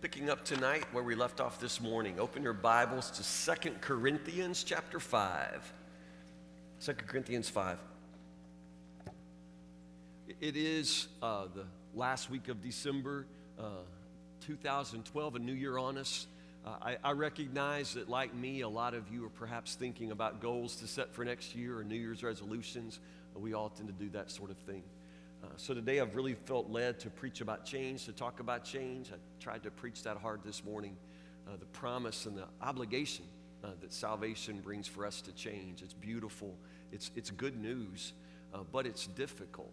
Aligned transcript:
picking 0.00 0.30
up 0.30 0.44
tonight 0.44 0.84
where 0.92 1.02
we 1.02 1.16
left 1.16 1.40
off 1.40 1.58
this 1.58 1.80
morning. 1.80 2.20
Open 2.20 2.40
your 2.40 2.52
Bibles 2.52 3.10
to 3.12 3.24
Second 3.24 3.80
Corinthians 3.80 4.62
chapter 4.62 5.00
5. 5.00 5.72
2 6.84 6.92
Corinthians 6.94 7.48
5. 7.48 7.78
It 10.40 10.56
is 10.56 11.08
uh, 11.20 11.46
the 11.52 11.64
last 11.94 12.30
week 12.30 12.46
of 12.46 12.62
December 12.62 13.26
uh, 13.58 13.62
2012, 14.46 15.34
a 15.34 15.38
new 15.40 15.52
year 15.52 15.78
on 15.78 15.98
us. 15.98 16.28
Uh, 16.64 16.76
I, 16.80 16.96
I, 17.02 17.12
recognize 17.12 17.94
that, 17.94 18.08
like 18.08 18.32
me, 18.34 18.60
a 18.60 18.68
lot 18.68 18.94
of 18.94 19.10
you 19.10 19.26
are 19.26 19.30
perhaps 19.30 19.74
thinking 19.74 20.12
about 20.12 20.40
goals 20.40 20.76
to 20.76 20.86
set 20.86 21.12
for 21.12 21.24
next 21.24 21.56
year 21.56 21.76
or 21.76 21.82
New 21.82 21.96
Year's 21.96 22.22
resolutions. 22.22 23.00
We 23.34 23.52
all 23.52 23.70
tend 23.70 23.88
to 23.88 23.94
do 23.94 24.10
that 24.10 24.30
sort 24.30 24.50
of 24.50 24.58
thing. 24.58 24.84
Uh, 25.42 25.46
so 25.56 25.72
today 25.72 26.00
I've 26.00 26.16
really 26.16 26.34
felt 26.34 26.68
led 26.68 26.98
to 27.00 27.10
preach 27.10 27.40
about 27.40 27.64
change, 27.64 28.04
to 28.06 28.12
talk 28.12 28.40
about 28.40 28.64
change. 28.64 29.12
I 29.12 29.16
tried 29.40 29.62
to 29.62 29.70
preach 29.70 30.02
that 30.02 30.16
hard 30.16 30.42
this 30.44 30.64
morning. 30.64 30.96
Uh, 31.46 31.52
the 31.58 31.66
promise 31.66 32.26
and 32.26 32.36
the 32.36 32.46
obligation 32.60 33.24
uh, 33.62 33.68
that 33.80 33.92
salvation 33.92 34.60
brings 34.60 34.88
for 34.88 35.06
us 35.06 35.20
to 35.22 35.32
change. 35.32 35.82
It's 35.82 35.94
beautiful, 35.94 36.56
it's, 36.92 37.12
it's 37.14 37.30
good 37.30 37.56
news, 37.60 38.14
uh, 38.52 38.58
but 38.72 38.84
it's 38.84 39.06
difficult. 39.06 39.72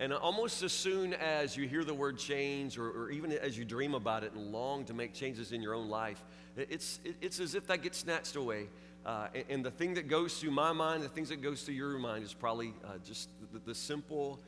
And 0.00 0.12
almost 0.14 0.62
as 0.62 0.72
soon 0.72 1.12
as 1.14 1.56
you 1.56 1.68
hear 1.68 1.84
the 1.84 1.94
word 1.94 2.18
change, 2.18 2.78
or, 2.78 2.90
or, 2.90 3.10
even 3.10 3.32
as 3.32 3.56
you 3.58 3.66
dream 3.66 3.94
about 3.94 4.24
it 4.24 4.32
and 4.32 4.50
long 4.50 4.84
to 4.86 4.94
make 4.94 5.12
changes 5.12 5.52
in 5.52 5.62
your 5.62 5.74
own 5.74 5.90
life, 5.90 6.24
it's, 6.56 7.00
it's 7.20 7.38
as 7.38 7.54
if 7.54 7.66
that 7.66 7.82
gets 7.82 7.98
snatched 7.98 8.34
away. 8.34 8.68
Uh, 9.04 9.28
and, 9.34 9.44
and, 9.48 9.64
the 9.64 9.70
thing 9.70 9.94
that 9.94 10.08
goes 10.08 10.38
through 10.38 10.50
my 10.50 10.72
mind, 10.72 11.02
the 11.02 11.08
things 11.08 11.30
that 11.30 11.40
goes 11.40 11.62
through 11.62 11.74
your 11.74 11.98
mind 11.98 12.22
is 12.24 12.34
probably 12.34 12.74
uh, 12.84 12.98
just 13.04 13.30
the, 13.52 13.58
the 13.58 13.74
simple 13.74 14.38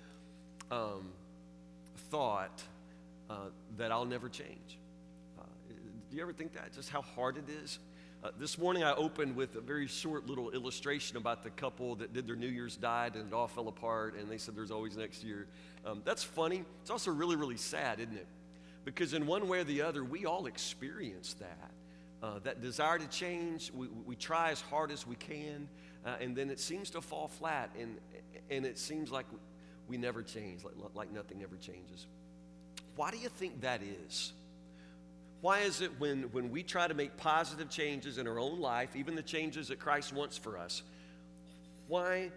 um, 0.70 1.10
thought 2.10 2.62
uh, 3.30 3.34
that 3.77 3.93
I'll 3.93 4.05
never 4.05 4.29
change. 4.29 4.79
Uh, 5.38 5.45
do 6.10 6.16
you 6.16 6.23
ever 6.23 6.32
think 6.32 6.52
that? 6.54 6.73
Just 6.74 6.90
how 6.90 7.02
hard 7.02 7.37
it 7.37 7.49
is? 7.49 7.79
Uh, 8.24 8.30
this 8.38 8.57
morning 8.57 8.85
I 8.85 8.95
opened 8.95 9.35
with 9.35 9.57
a 9.57 9.60
very 9.60 9.88
short 9.88 10.29
little 10.29 10.51
illustration 10.51 11.16
about 11.16 11.43
the 11.43 11.51
couple 11.51 11.96
that 11.96 12.13
did 12.13 12.26
their 12.26 12.37
New 12.37 12.46
Year's 12.46 12.76
diet 12.76 13.15
and 13.15 13.26
it 13.26 13.35
all 13.35 13.49
fell 13.49 13.66
apart 13.66 14.15
and 14.15 14.30
they 14.30 14.38
said 14.38 14.54
there's 14.54 14.71
always 14.71 14.96
next 14.96 15.24
year. 15.24 15.48
Um, 15.85 16.02
that's 16.04 16.23
funny. 16.23 16.63
It's 16.82 16.91
also 16.91 17.10
really, 17.10 17.35
really 17.35 17.57
sad, 17.57 17.98
isn't 17.98 18.16
it? 18.16 18.26
Because 18.85 19.13
in 19.13 19.26
one 19.26 19.48
way 19.48 19.60
or 19.60 19.65
the 19.65 19.82
other, 19.82 20.04
we 20.04 20.26
all 20.26 20.46
experience 20.46 21.35
that. 21.35 21.71
Uh, 22.23 22.38
that 22.45 22.63
desire 22.63 22.98
to 22.98 23.09
change, 23.09 23.73
we, 23.73 23.88
we 24.07 24.15
try 24.15 24.52
as 24.52 24.60
hard 24.60 24.93
as 24.93 25.04
we 25.04 25.16
can, 25.16 25.69
uh, 26.04 26.16
and 26.20 26.36
then 26.36 26.50
it 26.50 26.60
seems 26.60 26.90
to 26.90 27.00
fall 27.00 27.28
flat, 27.28 27.70
and, 27.78 27.98
and 28.50 28.66
it 28.66 28.78
seems 28.78 29.10
like 29.10 29.26
we 29.88 29.96
never 29.96 30.22
change, 30.22 30.64
like, 30.64 30.74
like 30.95 31.12
nothing 31.12 31.42
ever 31.42 31.56
changes. 31.56 32.06
Why 32.96 33.10
do 33.10 33.18
you 33.18 33.28
think 33.28 33.60
that 33.62 33.80
is? 33.82 34.32
Why 35.40 35.60
is 35.60 35.80
it 35.80 35.90
when, 35.98 36.24
when 36.32 36.50
we 36.50 36.62
try 36.62 36.86
to 36.86 36.95
make 36.95 37.16
positive 37.16 37.68
changes 37.68 38.18
in 38.18 38.28
our 38.28 38.38
own 38.38 38.60
life, 38.60 38.95
even 38.95 39.14
the 39.14 39.23
changes 39.23 39.68
that 39.68 39.80
Christ 39.80 40.12
wants 40.12 40.38
for 40.38 40.56
us, 40.56 40.82
why 41.88 42.30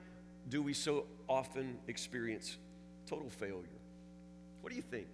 do 0.50 0.62
we 0.62 0.74
so 0.74 1.06
often 1.28 1.78
experience 1.88 2.58
total 3.08 3.30
failure? 3.30 3.64
What 4.62 4.72
do 4.72 4.76
you 4.76 4.82
think? 4.82 5.08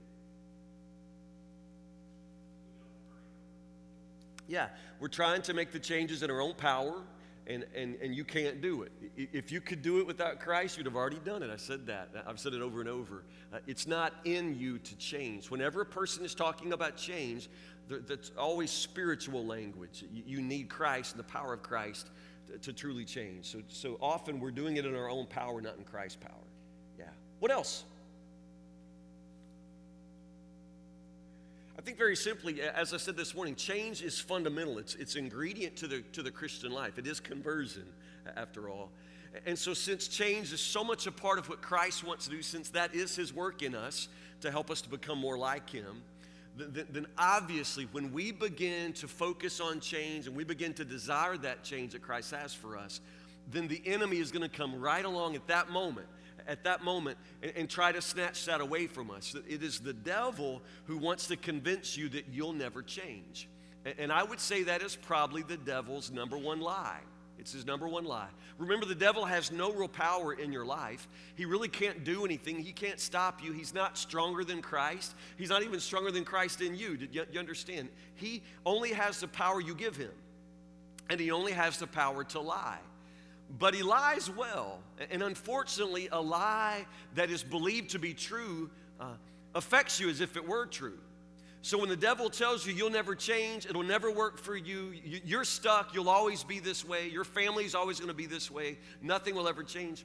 Yeah, 4.48 4.68
we're 5.00 5.08
trying 5.08 5.42
to 5.44 5.54
make 5.54 5.72
the 5.72 5.80
changes 5.80 6.24
in 6.24 6.32
our 6.32 6.42
own 6.42 6.56
power, 6.56 7.02
and, 7.48 7.66
and, 7.76 7.96
and 8.02 8.16
you 8.16 8.24
can't 8.24 8.62
do 8.62 8.84
it. 8.84 8.92
If 9.16 9.52
you 9.52 9.62
could 9.62 9.82
do 9.82 10.00
it 10.00 10.08
without 10.08 10.40
Christ, 10.40 10.78
you'd 10.78 10.86
have 10.86 10.96
already 10.96 11.20
done 11.20 11.44
it. 11.44 11.50
I 11.50 11.58
said 11.58 11.86
that. 11.88 12.10
I've 12.28 12.40
said 12.40 12.54
it 12.54 12.62
over 12.62 12.80
and 12.80 12.90
over. 12.90 13.24
Uh, 13.54 13.58
it's 13.68 13.88
not 13.88 14.14
in 14.26 14.58
you 14.58 14.78
to 14.80 14.96
change. 14.98 15.50
Whenever 15.50 15.82
a 15.82 15.86
person 15.86 16.24
is 16.24 16.36
talking 16.36 16.74
about 16.74 16.96
change, 16.98 17.50
that's 17.88 18.32
always 18.38 18.72
spiritual 18.72 19.46
language. 19.46 20.06
You, 20.14 20.42
need 20.42 20.70
Christ 20.70 21.14
and 21.14 21.20
the 21.20 21.28
power 21.28 21.54
of 21.54 21.64
Christ 21.64 22.10
to, 22.48 22.58
to 22.58 22.74
truly 22.74 23.04
change. 23.04 23.46
So, 23.46 23.62
so 23.68 23.98
often 24.02 24.40
we're 24.40 24.52
doing 24.52 24.78
it 24.78 24.86
in 24.86 24.96
our 24.96 25.10
own 25.10 25.26
power, 25.26 25.62
not 25.62 25.78
in 25.78 25.84
Christ's 25.84 26.18
power. 26.18 26.48
Yeah. 26.98 27.06
What 27.40 27.52
else? 27.52 27.84
I 31.82 31.84
think 31.84 31.98
very 31.98 32.16
simply, 32.16 32.62
as 32.62 32.94
I 32.94 32.98
said 32.98 33.18
this 33.18 33.34
morning, 33.34 33.56
change 33.56 34.04
is 34.04 34.20
fundamental. 34.20 34.78
It's, 34.78 34.94
it's 34.94 35.16
ingredient 35.16 35.76
to 35.78 35.88
the, 35.88 36.02
to 36.14 36.22
the 36.22 36.30
Christian 36.30 36.72
life. 36.72 37.00
It 37.00 37.08
is 37.08 37.20
conversion, 37.20 37.88
after 38.38 38.70
all. 38.70 38.92
And 39.48 39.58
so, 39.58 39.74
since 39.74 40.08
change 40.08 40.54
is 40.54 40.62
so 40.62 40.84
much 40.84 41.08
a 41.08 41.12
part 41.12 41.40
of 41.40 41.50
what 41.50 41.64
Christ 41.64 42.04
wants 42.04 42.26
to 42.26 42.30
do, 42.30 42.44
since 42.44 42.70
that 42.70 42.94
is 42.94 43.16
his 43.16 43.34
work 43.34 43.64
in 43.64 43.74
us 43.74 44.10
to 44.42 44.52
help 44.52 44.70
us 44.70 44.82
to 44.82 44.90
become 44.90 45.18
more 45.18 45.40
like 45.40 45.72
him, 45.72 46.04
then, 46.56 46.86
then 46.92 47.08
obviously, 47.18 47.88
when 47.92 48.14
we 48.14 48.32
begin 48.32 48.94
to 48.94 49.08
focus 49.08 49.60
on 49.60 49.80
change 49.80 50.28
and 50.28 50.36
we 50.36 50.44
begin 50.44 50.76
to 50.76 50.86
desire 50.86 51.36
that 51.38 51.64
change 51.64 51.94
that 51.94 52.04
Christ 52.04 52.30
has 52.30 52.54
for 52.54 52.78
us, 52.78 53.02
then 53.52 53.68
the 53.68 53.82
enemy 53.88 54.18
is 54.18 54.32
going 54.32 54.48
to 54.48 54.56
come 54.56 54.80
right 54.80 55.04
along 55.04 55.34
at 55.34 55.48
that 55.48 55.72
moment 55.72 56.06
at 56.48 56.64
that 56.64 56.84
moment 56.84 57.18
and, 57.42 57.52
and, 57.56 57.70
try 57.70 57.92
to 57.92 58.02
snatch 58.02 58.46
that 58.46 58.62
away 58.62 58.88
from 58.88 59.12
us. 59.12 59.36
It 59.48 59.64
is 59.64 59.80
the 59.80 59.94
devil 59.94 60.62
who 60.86 60.98
wants 60.98 61.28
to 61.28 61.38
convince 61.38 61.98
you 61.98 62.10
that 62.10 62.26
you'll 62.32 62.54
never 62.54 62.82
change. 62.82 63.48
And, 63.86 63.96
and 63.98 64.12
I 64.12 64.24
would 64.24 64.40
say 64.40 64.64
that 64.64 64.82
is 64.82 64.96
probably 64.96 65.44
the 65.44 65.58
devil's 65.58 66.12
number 66.12 66.38
one 66.38 66.60
lie. 66.60 67.00
It's 67.40 67.54
his 67.54 67.66
number 67.66 67.88
one 67.88 68.06
lie. 68.06 68.30
Remember, 68.60 68.86
the 68.86 68.94
devil 68.94 69.26
has 69.26 69.52
no 69.52 69.72
real 69.74 69.88
power 69.88 70.34
in 70.34 70.54
your 70.54 70.66
life. 70.66 71.08
He 71.34 71.46
really 71.46 71.70
can't 71.70 72.04
do 72.04 72.24
anything. 72.24 72.60
He 72.60 72.72
can't 72.72 73.00
stop 73.00 73.44
you. 73.44 73.52
He's 73.52 73.74
not 73.74 73.98
stronger 73.98 74.44
than 74.44 74.62
Christ. 74.62 75.16
He's 75.38 75.50
not 75.50 75.64
even 75.64 75.80
stronger 75.80 76.12
than 76.12 76.24
Christ 76.24 76.62
in 76.62 76.76
you. 76.76 76.98
Did 76.98 77.16
you, 77.16 77.26
you 77.32 77.40
understand? 77.40 77.90
He 78.14 78.44
only 78.64 78.92
has 78.92 79.20
the 79.22 79.28
power 79.28 79.60
you 79.60 79.74
give 79.74 79.98
him, 79.98 80.12
and 81.10 81.20
he 81.20 81.32
only 81.32 81.52
has 81.52 81.80
the 81.80 81.88
power 81.88 82.24
to 82.26 82.40
lie 82.40 82.80
but 83.60 83.74
he 83.74 83.84
lies 83.84 84.30
well. 84.30 84.80
And 85.10 85.24
unfortunately, 85.24 86.10
a 86.12 86.22
lie 86.22 86.86
that 87.16 87.30
is 87.30 87.44
believed 87.44 87.92
to 87.92 88.00
be 88.00 88.14
true 88.14 88.70
uh, 89.00 89.14
affects 89.56 90.00
you 90.00 90.10
as 90.10 90.22
if 90.22 90.38
it 90.38 90.48
were 90.48 90.66
true. 90.66 91.00
So 91.64 91.78
when 91.78 91.90
the 91.90 91.96
devil 91.96 92.30
tells 92.30 92.66
you 92.66 92.74
you'll 92.74 92.90
never 92.90 93.14
change, 93.14 93.68
it'll 93.68 93.84
never 93.84 94.10
work 94.12 94.40
for 94.40 94.56
you, 94.56 94.94
you're 95.04 95.44
stuck, 95.44 95.94
you'll 95.94 96.10
always 96.10 96.44
be 96.44 96.60
this 96.60 96.84
way, 96.84 97.08
your 97.08 97.24
family's 97.24 97.76
always 97.76 98.00
to 98.00 98.14
be 98.14 98.26
this 98.26 98.50
way, 98.50 98.80
nothing 99.02 99.36
will 99.36 99.48
ever 99.48 99.64
change. 99.64 100.04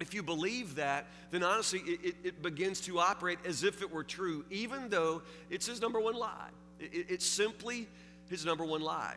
If 0.00 0.12
you 0.12 0.22
believe 0.22 0.74
that, 0.74 1.06
then 1.30 1.42
honestly, 1.42 1.78
it, 1.80 2.00
it, 2.04 2.16
it 2.24 2.42
begins 2.42 2.82
to 2.82 2.98
operate 2.98 3.38
as 3.46 3.64
if 3.64 3.80
it 3.80 3.90
were 3.90 4.04
true, 4.04 4.44
even 4.50 4.90
though 4.90 5.22
it's 5.48 5.66
his 5.66 5.80
number 5.80 5.98
one 5.98 6.14
lie. 6.14 6.50
It, 6.78 7.06
it's 7.08 7.26
simply 7.26 7.88
his 8.28 8.44
number 8.44 8.64
one 8.64 8.82
lie. 8.82 9.14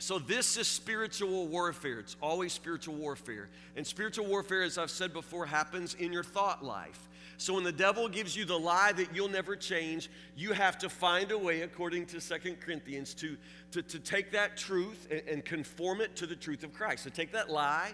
So, 0.00 0.20
this 0.20 0.56
is 0.56 0.68
spiritual 0.68 1.48
warfare. 1.48 1.98
It's 1.98 2.16
always 2.22 2.52
spiritual 2.52 2.94
warfare. 2.94 3.48
And 3.74 3.84
spiritual 3.84 4.26
warfare, 4.26 4.62
as 4.62 4.78
I've 4.78 4.92
said 4.92 5.12
before, 5.12 5.44
happens 5.44 5.94
in 5.94 6.12
your 6.12 6.22
thought 6.22 6.64
life. 6.64 7.08
So, 7.36 7.54
when 7.54 7.64
the 7.64 7.72
devil 7.72 8.08
gives 8.08 8.36
you 8.36 8.44
the 8.44 8.58
lie 8.58 8.92
that 8.92 9.08
you'll 9.12 9.28
never 9.28 9.56
change, 9.56 10.08
you 10.36 10.52
have 10.52 10.78
to 10.78 10.88
find 10.88 11.32
a 11.32 11.38
way, 11.38 11.62
according 11.62 12.06
to 12.06 12.20
Second 12.20 12.60
Corinthians, 12.60 13.12
to, 13.14 13.36
to, 13.72 13.82
to 13.82 13.98
take 13.98 14.30
that 14.32 14.56
truth 14.56 15.08
and, 15.10 15.22
and 15.28 15.44
conform 15.44 16.00
it 16.00 16.14
to 16.16 16.28
the 16.28 16.36
truth 16.36 16.62
of 16.62 16.72
Christ. 16.72 17.02
To 17.02 17.10
take 17.10 17.32
that 17.32 17.50
lie, 17.50 17.92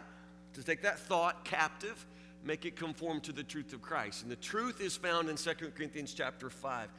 to 0.53 0.63
take 0.63 0.83
that 0.83 0.99
thought 0.99 1.47
captive, 1.47 2.05
make 2.45 2.67
it 2.67 2.77
conform 2.77 3.23
to 3.23 3.33
the 3.33 3.43
truth 3.43 3.73
of 3.73 3.81
Christ. 3.81 4.23
And 4.23 4.31
the 4.31 4.37
truth 4.37 4.83
is 4.83 4.95
found 4.95 5.31
in 5.31 5.39
Second 5.39 5.75
Corinthians 5.75 6.13
chapter 6.13 6.51
5. 6.51 6.91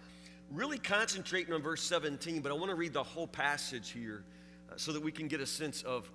Really 0.52 0.80
concentrating 0.80 1.54
on 1.54 1.62
verse 1.62 1.84
17, 1.84 2.42
but 2.42 2.52
I 2.52 2.56
want 2.56 2.70
to 2.70 2.76
read 2.76 2.94
the 2.94 3.04
whole 3.04 3.28
passage 3.28 3.92
here 3.92 4.24
so 4.78 4.92
that 4.92 5.02
we 5.02 5.12
can 5.12 5.28
get 5.28 5.42
a 5.42 5.46
sense 5.46 5.82
of 5.84 6.10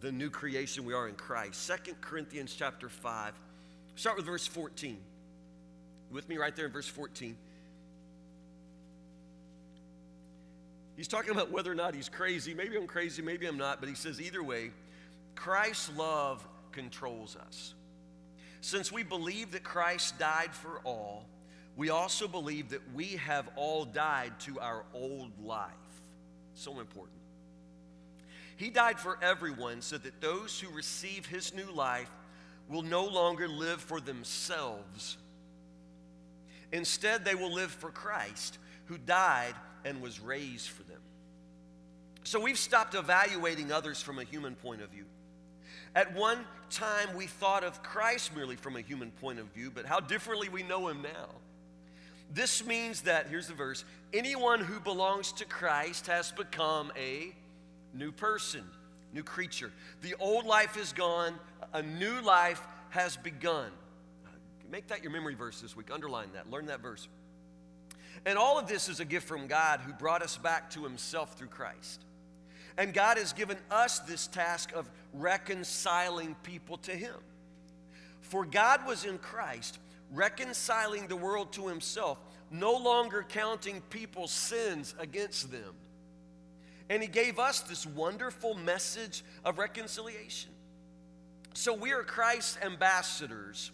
the 0.00 0.12
new 0.12 0.30
creation 0.30 0.84
we 0.84 0.94
are 0.94 1.08
in 1.08 1.14
Christ. 1.14 1.62
Second 1.64 2.00
Corinthians 2.00 2.54
chapter 2.56 2.88
5. 2.88 3.34
Start 3.96 4.16
with 4.16 4.26
verse 4.26 4.46
14. 4.46 4.98
With 6.10 6.28
me 6.28 6.36
right 6.36 6.54
there 6.54 6.66
in 6.66 6.72
verse 6.72 6.88
14. 6.88 7.36
He's 10.96 11.08
talking 11.08 11.30
about 11.30 11.50
whether 11.50 11.70
or 11.70 11.76
not 11.76 11.94
he's 11.94 12.08
crazy. 12.08 12.54
Maybe 12.54 12.76
I'm 12.76 12.86
crazy, 12.88 13.22
maybe 13.22 13.46
I'm 13.46 13.56
not, 13.56 13.80
but 13.80 13.88
he 13.88 13.94
says 13.94 14.20
either 14.20 14.42
way, 14.42 14.72
Christ's 15.36 15.90
love 15.96 16.44
controls 16.72 17.36
us. 17.36 17.74
Since 18.60 18.90
we 18.90 19.04
believe 19.04 19.52
that 19.52 19.62
Christ 19.62 20.18
died 20.18 20.52
for 20.52 20.80
all, 20.82 21.24
we 21.76 21.90
also 21.90 22.26
believe 22.26 22.70
that 22.70 22.80
we 22.92 23.10
have 23.16 23.48
all 23.54 23.84
died 23.84 24.32
to 24.40 24.58
our 24.58 24.84
old 24.92 25.30
life. 25.40 25.70
So 26.54 26.80
important. 26.80 27.17
He 28.58 28.70
died 28.70 28.98
for 28.98 29.16
everyone 29.22 29.82
so 29.82 29.98
that 29.98 30.20
those 30.20 30.58
who 30.58 30.68
receive 30.74 31.26
his 31.26 31.54
new 31.54 31.70
life 31.70 32.10
will 32.68 32.82
no 32.82 33.04
longer 33.04 33.46
live 33.46 33.80
for 33.80 34.00
themselves. 34.00 35.16
Instead, 36.72 37.24
they 37.24 37.36
will 37.36 37.54
live 37.54 37.70
for 37.70 37.90
Christ, 37.90 38.58
who 38.86 38.98
died 38.98 39.54
and 39.84 40.02
was 40.02 40.18
raised 40.18 40.70
for 40.70 40.82
them. 40.82 41.00
So 42.24 42.40
we've 42.40 42.58
stopped 42.58 42.96
evaluating 42.96 43.70
others 43.70 44.02
from 44.02 44.18
a 44.18 44.24
human 44.24 44.56
point 44.56 44.82
of 44.82 44.90
view. 44.90 45.04
At 45.94 46.16
one 46.16 46.38
time, 46.68 47.14
we 47.14 47.28
thought 47.28 47.62
of 47.62 47.84
Christ 47.84 48.34
merely 48.34 48.56
from 48.56 48.74
a 48.74 48.80
human 48.80 49.12
point 49.12 49.38
of 49.38 49.46
view, 49.54 49.70
but 49.72 49.86
how 49.86 50.00
differently 50.00 50.48
we 50.48 50.64
know 50.64 50.88
him 50.88 51.00
now. 51.00 51.28
This 52.34 52.66
means 52.66 53.02
that, 53.02 53.28
here's 53.28 53.46
the 53.46 53.54
verse 53.54 53.84
anyone 54.12 54.58
who 54.58 54.80
belongs 54.80 55.30
to 55.34 55.44
Christ 55.44 56.08
has 56.08 56.32
become 56.32 56.90
a 56.98 57.32
new 57.94 58.12
person, 58.12 58.64
new 59.12 59.22
creature. 59.22 59.72
The 60.02 60.14
old 60.18 60.46
life 60.46 60.76
is 60.76 60.92
gone, 60.92 61.34
a 61.72 61.82
new 61.82 62.20
life 62.22 62.62
has 62.90 63.16
begun. 63.16 63.70
Make 64.70 64.88
that 64.88 65.02
your 65.02 65.12
memory 65.12 65.34
verse 65.34 65.60
this 65.60 65.74
week. 65.74 65.90
Underline 65.92 66.28
that. 66.34 66.50
Learn 66.50 66.66
that 66.66 66.80
verse. 66.80 67.08
And 68.26 68.36
all 68.36 68.58
of 68.58 68.66
this 68.66 68.88
is 68.88 69.00
a 69.00 69.04
gift 69.04 69.26
from 69.26 69.46
God 69.46 69.80
who 69.80 69.92
brought 69.92 70.22
us 70.22 70.36
back 70.36 70.70
to 70.70 70.82
himself 70.82 71.34
through 71.34 71.48
Christ. 71.48 72.02
And 72.76 72.92
God 72.92 73.16
has 73.18 73.32
given 73.32 73.56
us 73.70 74.00
this 74.00 74.26
task 74.26 74.72
of 74.74 74.88
reconciling 75.12 76.36
people 76.42 76.76
to 76.78 76.92
him. 76.92 77.14
For 78.20 78.44
God 78.44 78.86
was 78.86 79.04
in 79.04 79.18
Christ, 79.18 79.78
reconciling 80.12 81.06
the 81.06 81.16
world 81.16 81.52
to 81.54 81.66
himself, 81.66 82.18
no 82.50 82.76
longer 82.76 83.24
counting 83.28 83.80
people's 83.90 84.30
sins 84.30 84.94
against 84.98 85.50
them. 85.50 85.74
And 86.90 87.02
he 87.02 87.08
gave 87.08 87.38
us 87.38 87.60
this 87.60 87.86
wonderful 87.86 88.54
message 88.54 89.22
of 89.44 89.58
reconciliation. 89.58 90.50
So 91.54 91.74
we 91.74 91.92
are 91.92 92.02
Christ's 92.02 92.58
ambassadors. 92.62 93.70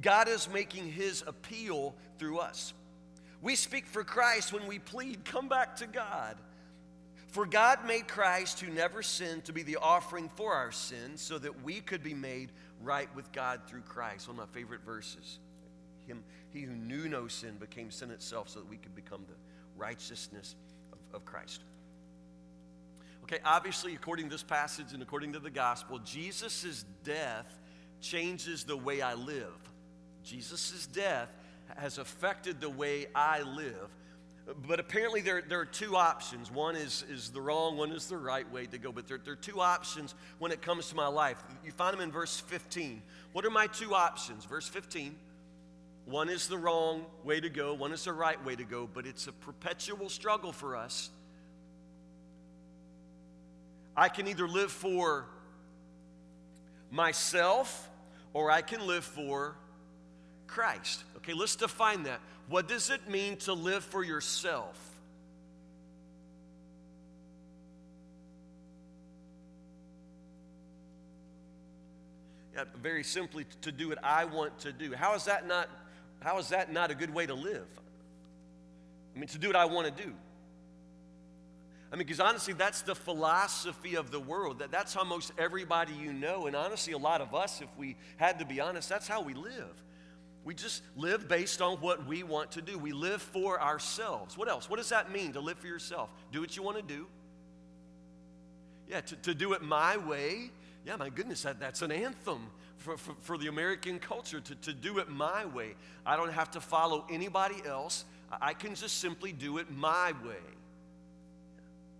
God 0.00 0.28
is 0.28 0.48
making 0.48 0.92
his 0.92 1.22
appeal 1.26 1.94
through 2.18 2.38
us. 2.38 2.72
We 3.42 3.54
speak 3.54 3.86
for 3.86 4.04
Christ 4.04 4.52
when 4.52 4.66
we 4.66 4.78
plead, 4.78 5.24
Come 5.24 5.48
back 5.48 5.76
to 5.76 5.86
God. 5.86 6.36
For 7.28 7.44
God 7.44 7.84
made 7.86 8.08
Christ, 8.08 8.60
who 8.60 8.72
never 8.72 9.02
sinned, 9.02 9.44
to 9.44 9.52
be 9.52 9.62
the 9.62 9.76
offering 9.76 10.30
for 10.34 10.54
our 10.54 10.72
sins 10.72 11.20
so 11.20 11.38
that 11.38 11.62
we 11.62 11.80
could 11.80 12.02
be 12.02 12.14
made 12.14 12.52
right 12.82 13.14
with 13.14 13.30
God 13.32 13.60
through 13.66 13.82
Christ. 13.82 14.28
One 14.28 14.38
of 14.38 14.48
my 14.48 14.54
favorite 14.58 14.80
verses. 14.84 15.38
Him, 16.06 16.24
he 16.50 16.62
who 16.62 16.72
knew 16.72 17.06
no 17.08 17.28
sin 17.28 17.56
became 17.60 17.90
sin 17.90 18.10
itself 18.10 18.48
so 18.48 18.60
that 18.60 18.68
we 18.68 18.78
could 18.78 18.94
become 18.94 19.24
the 19.28 19.34
righteousness 19.76 20.54
of, 20.92 20.98
of 21.16 21.24
Christ. 21.26 21.62
Okay, 23.30 23.42
obviously, 23.44 23.94
according 23.94 24.26
to 24.26 24.30
this 24.30 24.42
passage 24.42 24.94
and 24.94 25.02
according 25.02 25.34
to 25.34 25.38
the 25.38 25.50
gospel, 25.50 25.98
Jesus' 25.98 26.86
death 27.04 27.60
changes 28.00 28.64
the 28.64 28.76
way 28.76 29.02
I 29.02 29.12
live. 29.12 29.52
Jesus' 30.24 30.86
death 30.86 31.28
has 31.76 31.98
affected 31.98 32.58
the 32.58 32.70
way 32.70 33.06
I 33.14 33.42
live. 33.42 33.90
But 34.66 34.80
apparently, 34.80 35.20
there, 35.20 35.42
there 35.46 35.60
are 35.60 35.66
two 35.66 35.94
options. 35.94 36.50
One 36.50 36.74
is, 36.74 37.04
is 37.10 37.28
the 37.28 37.40
wrong, 37.42 37.76
one 37.76 37.90
is 37.90 38.06
the 38.06 38.16
right 38.16 38.50
way 38.50 38.64
to 38.64 38.78
go. 38.78 38.92
But 38.92 39.06
there, 39.06 39.18
there 39.22 39.34
are 39.34 39.36
two 39.36 39.60
options 39.60 40.14
when 40.38 40.50
it 40.50 40.62
comes 40.62 40.88
to 40.88 40.96
my 40.96 41.08
life. 41.08 41.36
You 41.62 41.72
find 41.72 41.92
them 41.92 42.00
in 42.00 42.10
verse 42.10 42.40
15. 42.40 43.02
What 43.32 43.44
are 43.44 43.50
my 43.50 43.66
two 43.66 43.94
options? 43.94 44.46
Verse 44.46 44.68
15. 44.68 45.14
One 46.06 46.30
is 46.30 46.48
the 46.48 46.56
wrong 46.56 47.04
way 47.24 47.40
to 47.40 47.50
go, 47.50 47.74
one 47.74 47.92
is 47.92 48.04
the 48.04 48.14
right 48.14 48.42
way 48.42 48.56
to 48.56 48.64
go, 48.64 48.88
but 48.90 49.04
it's 49.04 49.26
a 49.26 49.32
perpetual 49.32 50.08
struggle 50.08 50.52
for 50.52 50.74
us. 50.74 51.10
I 53.98 54.08
can 54.08 54.28
either 54.28 54.46
live 54.46 54.70
for 54.70 55.26
myself 56.88 57.90
or 58.32 58.48
I 58.48 58.62
can 58.62 58.86
live 58.86 59.04
for 59.04 59.56
Christ. 60.46 61.02
Okay, 61.16 61.32
let's 61.32 61.56
define 61.56 62.04
that. 62.04 62.20
What 62.48 62.68
does 62.68 62.90
it 62.90 63.10
mean 63.10 63.38
to 63.38 63.52
live 63.54 63.82
for 63.82 64.04
yourself? 64.04 64.78
Yeah, 72.54 72.64
very 72.80 73.02
simply, 73.02 73.46
to 73.62 73.72
do 73.72 73.88
what 73.88 73.98
I 74.04 74.26
want 74.26 74.60
to 74.60 74.72
do. 74.72 74.94
How 74.94 75.16
is 75.16 75.24
that 75.24 75.48
not? 75.48 75.68
How 76.20 76.38
is 76.38 76.50
that 76.50 76.72
not 76.72 76.92
a 76.92 76.94
good 76.94 77.12
way 77.12 77.26
to 77.26 77.34
live? 77.34 77.66
I 79.16 79.18
mean, 79.18 79.28
to 79.28 79.38
do 79.38 79.48
what 79.48 79.56
I 79.56 79.64
want 79.64 79.94
to 79.94 80.04
do. 80.04 80.12
I 81.90 81.96
mean, 81.96 82.06
because 82.06 82.20
honestly, 82.20 82.52
that's 82.52 82.82
the 82.82 82.94
philosophy 82.94 83.94
of 83.94 84.10
the 84.10 84.20
world. 84.20 84.58
That, 84.58 84.70
that's 84.70 84.92
how 84.92 85.04
most 85.04 85.32
everybody 85.38 85.94
you 85.94 86.12
know, 86.12 86.46
and 86.46 86.54
honestly, 86.54 86.92
a 86.92 86.98
lot 86.98 87.20
of 87.20 87.34
us, 87.34 87.62
if 87.62 87.68
we 87.78 87.96
had 88.18 88.38
to 88.40 88.44
be 88.44 88.60
honest, 88.60 88.88
that's 88.88 89.08
how 89.08 89.22
we 89.22 89.32
live. 89.32 89.82
We 90.44 90.54
just 90.54 90.82
live 90.96 91.28
based 91.28 91.62
on 91.62 91.78
what 91.78 92.06
we 92.06 92.22
want 92.22 92.52
to 92.52 92.62
do. 92.62 92.78
We 92.78 92.92
live 92.92 93.22
for 93.22 93.60
ourselves. 93.60 94.36
What 94.36 94.48
else? 94.48 94.68
What 94.68 94.76
does 94.76 94.90
that 94.90 95.10
mean 95.10 95.32
to 95.32 95.40
live 95.40 95.58
for 95.58 95.66
yourself? 95.66 96.10
Do 96.30 96.40
what 96.40 96.56
you 96.56 96.62
want 96.62 96.76
to 96.76 96.82
do. 96.82 97.06
Yeah, 98.88 99.00
to, 99.00 99.16
to 99.16 99.34
do 99.34 99.52
it 99.54 99.62
my 99.62 99.96
way. 99.96 100.50
Yeah, 100.86 100.96
my 100.96 101.10
goodness, 101.10 101.42
that, 101.42 101.60
that's 101.60 101.82
an 101.82 101.92
anthem 101.92 102.46
for, 102.78 102.96
for, 102.96 103.14
for 103.20 103.36
the 103.36 103.48
American 103.48 103.98
culture 103.98 104.40
to, 104.40 104.54
to 104.54 104.72
do 104.72 104.98
it 104.98 105.10
my 105.10 105.44
way. 105.46 105.74
I 106.06 106.16
don't 106.16 106.32
have 106.32 106.50
to 106.52 106.60
follow 106.60 107.04
anybody 107.10 107.56
else. 107.66 108.04
I 108.40 108.54
can 108.54 108.74
just 108.74 109.00
simply 109.00 109.32
do 109.32 109.58
it 109.58 109.70
my 109.70 110.12
way. 110.24 110.36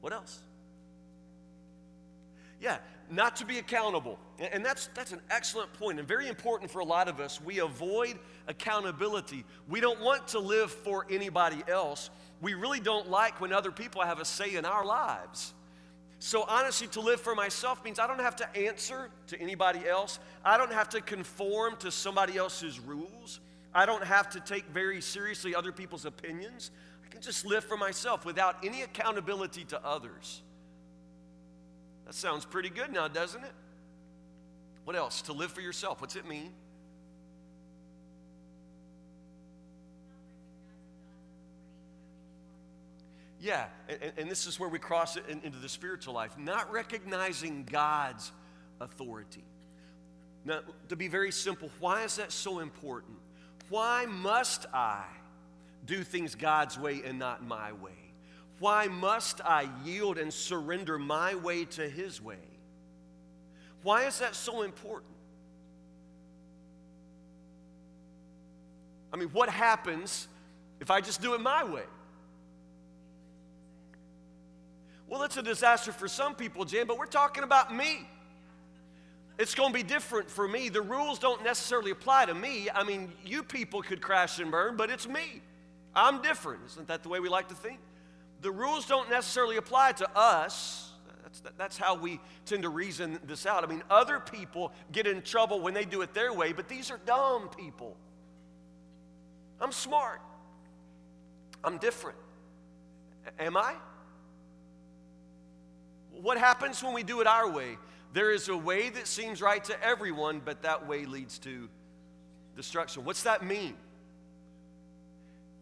What 0.01 0.13
else? 0.13 0.41
Yeah, 2.61 2.79
not 3.11 3.37
to 3.37 3.47
be 3.47 3.59
accountable. 3.59 4.19
And 4.53 4.65
that's, 4.65 4.89
that's 4.95 5.13
an 5.13 5.21
excellent 5.31 5.73
point 5.75 5.99
and 5.99 6.07
very 6.07 6.29
important 6.29 6.71
for 6.71 6.81
a 6.81 6.85
lot 6.85 7.09
of 7.09 7.21
us. 7.21 7.41
We 7.41 7.61
avoid 7.61 8.19
accountability. 8.47 9.45
We 9.69 9.81
don't 9.81 10.01
want 10.01 10.29
to 10.29 10.39
live 10.39 10.71
for 10.71 11.07
anybody 11.09 11.63
else. 11.69 12.11
We 12.41 12.55
really 12.55 12.81
don't 12.81 13.09
like 13.09 13.41
when 13.41 13.53
other 13.53 13.71
people 13.71 14.03
have 14.03 14.21
a 14.21 14.25
say 14.25 14.55
in 14.55 14.65
our 14.65 14.85
lives. 14.85 15.55
So, 16.21 16.45
honestly, 16.49 16.89
to 16.89 17.01
live 17.01 17.21
for 17.21 17.37
myself 17.37 17.85
means 17.85 18.01
I 18.01 18.09
don't 18.09 18.21
have 18.21 18.37
to 18.37 18.57
answer 18.57 19.09
to 19.29 19.41
anybody 19.41 19.89
else. 19.89 20.19
I 20.45 20.59
don't 20.59 20.73
have 20.73 20.89
to 20.91 21.01
conform 21.01 21.77
to 21.77 21.93
somebody 21.93 22.37
else's 22.37 22.81
rules. 22.81 23.39
I 23.73 23.87
don't 23.87 24.03
have 24.03 24.31
to 24.31 24.41
take 24.41 24.67
very 24.67 25.01
seriously 25.01 25.55
other 25.55 25.71
people's 25.71 26.05
opinions. 26.05 26.73
I 27.09 27.11
can 27.11 27.23
just 27.23 27.47
live 27.47 27.65
for 27.65 27.79
myself 27.79 28.27
without 28.27 28.57
any 28.63 28.83
accountability 28.83 29.65
to 29.67 29.83
others. 29.83 30.43
That 32.05 32.15
sounds 32.15 32.45
pretty 32.45 32.69
good 32.69 32.93
now, 32.93 33.09
doesn't 33.09 33.43
it? 33.43 33.53
What 34.85 34.95
else? 34.95 35.23
To 35.23 35.33
live 35.33 35.51
for 35.51 35.63
yourself. 35.63 36.03
What's 36.03 36.17
it 36.17 36.29
mean? 36.29 36.53
Yeah, 43.41 43.67
and, 43.89 44.13
and, 44.19 44.31
this 44.31 44.47
is 44.47 44.59
where 44.59 44.69
we 44.69 44.81
cross 44.81 45.17
it 45.17 45.25
in, 45.29 45.41
into 45.43 45.59
the 45.59 45.69
spiritual 45.69 46.13
life. 46.13 46.37
Not 46.37 46.73
recognizing 46.73 47.65
God's 47.71 48.33
authority. 48.81 49.45
Now, 50.45 50.61
to 50.89 50.97
be 50.97 51.09
very 51.09 51.31
simple, 51.31 51.71
why 51.79 52.03
is 52.03 52.17
that 52.17 52.33
so 52.33 52.59
important? 52.59 53.17
Why 53.69 54.07
must 54.07 54.67
I 54.75 55.05
do 55.85 56.03
things 56.03 56.35
God's 56.35 56.79
way 56.79 57.03
and 57.05 57.19
not 57.19 57.45
my 57.45 57.73
way? 57.73 57.93
Why 58.59 58.89
must 58.89 59.41
I 59.41 59.69
yield 59.85 60.19
and 60.19 60.33
surrender 60.33 60.99
my 60.99 61.35
way 61.35 61.65
to 61.65 61.89
His 61.89 62.21
way? 62.21 62.37
Why 63.83 64.07
is 64.07 64.19
that 64.19 64.35
so 64.35 64.63
important? 64.63 65.13
I 69.13 69.17
mean, 69.17 69.29
what 69.29 69.49
happens 69.49 70.29
if 70.81 70.91
I 70.91 71.01
just 71.01 71.23
do 71.23 71.35
it 71.35 71.41
my 71.41 71.65
way? 71.65 71.85
Well, 75.09 75.23
it's 75.23 75.39
a 75.39 75.43
disaster 75.43 75.93
for 75.93 76.07
some 76.07 76.35
people, 76.35 76.65
Jan, 76.65 76.87
but 76.87 76.99
we're 76.99 77.07
talking 77.07 77.43
about 77.43 77.75
me. 77.75 78.07
It's 79.39 79.55
going 79.55 79.71
to 79.71 79.75
be 79.75 79.85
different 79.85 80.29
for 80.29 80.47
me. 80.47 80.69
The 80.69 80.83
rules 80.83 81.19
don't 81.19 81.43
necessarily 81.45 81.93
apply 81.93 82.27
to 82.27 82.35
me. 82.35 82.69
I 82.75 82.85
mean, 82.85 83.13
you 83.25 83.43
people 83.43 83.81
could 83.83 84.03
crash 84.03 84.39
and 84.41 84.51
burn, 84.51 84.77
but 84.77 84.91
it's 84.91 85.09
me. 85.09 85.41
I'm 85.95 86.23
different. 86.23 86.61
Isn't 86.67 86.89
that 86.89 87.03
the 87.03 87.09
way 87.09 87.21
we 87.21 87.29
like 87.29 87.49
to 87.49 87.55
think? 87.55 87.81
The 88.41 88.51
rules 88.51 88.87
don't 88.87 89.11
necessarily 89.11 89.57
apply 89.57 89.93
to 89.93 90.09
us. 90.17 90.93
That's, 91.23 91.43
that's 91.59 91.77
how 91.77 91.97
we 91.97 92.21
tend 92.47 92.63
to 92.63 92.69
reason 92.69 93.19
this 93.25 93.47
out. 93.47 93.65
I 93.65 93.67
mean, 93.67 93.83
other 93.91 94.21
people 94.21 94.73
get 94.93 95.07
in 95.07 95.23
trouble 95.23 95.61
when 95.61 95.75
they 95.75 95.85
do 95.85 96.01
it 96.03 96.15
their 96.15 96.33
way, 96.33 96.53
but 96.53 96.69
these 96.69 96.91
are 96.91 96.99
dumb 97.05 97.49
people. 97.49 97.97
I'm 99.61 99.73
smart. 99.73 100.21
I'm 101.65 101.79
different. 101.79 102.17
Am 103.39 103.57
I? 103.57 103.75
What 106.13 106.39
happens 106.39 106.83
when 106.83 106.95
we 106.95 107.03
do 107.03 107.21
it 107.21 107.27
our 107.27 107.51
way? 107.51 107.77
There 108.13 108.33
is 108.33 108.49
a 108.49 108.57
way 108.57 108.89
that 108.89 109.07
seems 109.07 109.43
right 109.43 109.63
to 109.65 109.85
everyone, 109.85 110.41
but 110.45 110.63
that 110.63 110.87
way 110.87 111.05
leads 111.05 111.39
to 111.41 111.69
destruction. 112.57 113.05
What's 113.05 113.25
that 113.25 113.45
mean? 113.45 113.75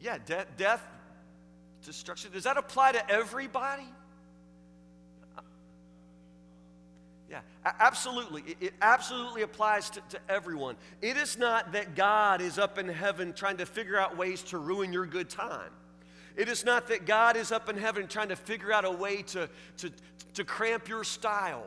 Yeah, 0.00 0.19
de- 0.25 0.47
death, 0.57 0.83
destruction. 1.85 2.33
Does 2.33 2.45
that 2.45 2.57
apply 2.57 2.93
to 2.93 3.11
everybody? 3.11 3.87
Yeah, 7.29 7.41
absolutely. 7.65 8.43
It, 8.47 8.57
it 8.61 8.75
absolutely 8.81 9.43
applies 9.43 9.91
to, 9.91 10.00
to 10.11 10.21
everyone. 10.29 10.76
It 11.03 11.17
is 11.17 11.37
not 11.37 11.73
that 11.73 11.97
God 11.97 12.41
is 12.41 12.59
up 12.59 12.79
in 12.79 12.88
heaven 12.88 13.33
trying 13.33 13.57
to 13.57 13.67
figure 13.67 13.99
out 13.99 14.17
ways 14.17 14.43
to 14.45 14.59
ruin 14.59 14.93
your 14.93 15.07
good 15.07 15.29
time. 15.29 15.71
It 16.37 16.49
is 16.49 16.65
not 16.65 16.88
that 16.88 17.07
God 17.07 17.37
is 17.37 17.50
up 17.50 17.69
in 17.69 17.76
heaven 17.76 18.07
trying 18.07 18.29
to 18.29 18.37
figure 18.37 18.73
out 18.73 18.85
a 18.85 18.91
way 18.91 19.23
to, 19.23 19.49
to, 19.79 19.91
to 20.35 20.45
cramp 20.45 20.88
your 20.88 21.03
style. 21.03 21.67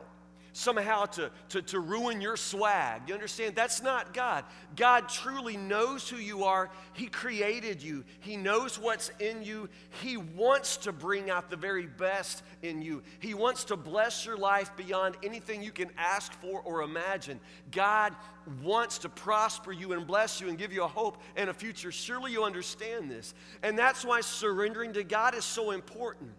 Somehow 0.54 1.06
to, 1.06 1.32
to, 1.50 1.62
to 1.62 1.80
ruin 1.80 2.22
your 2.22 2.38
swag. 2.38 3.04
You 3.08 3.14
understand? 3.14 3.56
That's 3.56 3.82
not 3.82 4.14
God. 4.14 4.46
God 4.76 5.10
truly 5.10 5.58
knows 5.58 6.10
who 6.10 6.18
you 6.18 6.44
are. 6.44 6.70
He 6.94 7.08
created 7.08 7.82
you, 7.82 8.04
He 8.20 8.38
knows 8.38 8.80
what's 8.80 9.12
in 9.20 9.44
you. 9.44 9.70
He 10.02 10.18
wants 10.18 10.78
to 10.78 10.92
bring 10.92 11.30
out 11.30 11.50
the 11.50 11.58
very 11.58 11.86
best 11.86 12.44
in 12.62 12.82
you. 12.82 13.04
He 13.20 13.34
wants 13.34 13.64
to 13.66 13.78
bless 13.78 14.26
your 14.26 14.38
life 14.38 14.76
beyond 14.76 15.18
anything 15.24 15.64
you 15.64 15.72
can 15.72 15.90
ask 15.98 16.34
for 16.34 16.62
or 16.62 16.82
imagine. 16.82 17.40
God 17.72 18.16
wants 18.64 19.00
to 19.00 19.10
prosper 19.10 19.72
you 19.72 19.94
and 19.94 20.08
bless 20.08 20.42
you 20.42 20.50
and 20.50 20.58
give 20.58 20.74
you 20.74 20.84
a 20.84 20.88
hope 20.88 21.22
and 21.36 21.50
a 21.50 21.54
future. 21.54 21.92
Surely 21.92 22.32
you 22.32 22.44
understand 22.44 23.10
this. 23.10 23.34
And 23.64 23.78
that's 23.78 24.04
why 24.04 24.22
surrendering 24.22 24.94
to 24.94 25.04
God 25.04 25.36
is 25.36 25.46
so 25.46 25.72
important. 25.72 26.32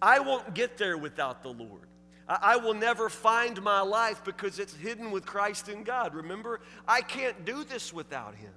I 0.00 0.20
won't 0.20 0.54
get 0.54 0.78
there 0.78 0.96
without 0.96 1.42
the 1.42 1.50
Lord. 1.50 1.89
I 2.30 2.56
will 2.56 2.74
never 2.74 3.08
find 3.08 3.60
my 3.60 3.80
life 3.80 4.22
because 4.24 4.60
it's 4.60 4.74
hidden 4.74 5.10
with 5.10 5.26
Christ 5.26 5.68
in 5.68 5.82
God. 5.82 6.14
Remember, 6.14 6.60
I 6.86 7.00
can't 7.00 7.44
do 7.44 7.64
this 7.64 7.92
without 7.92 8.36
Him. 8.36 8.52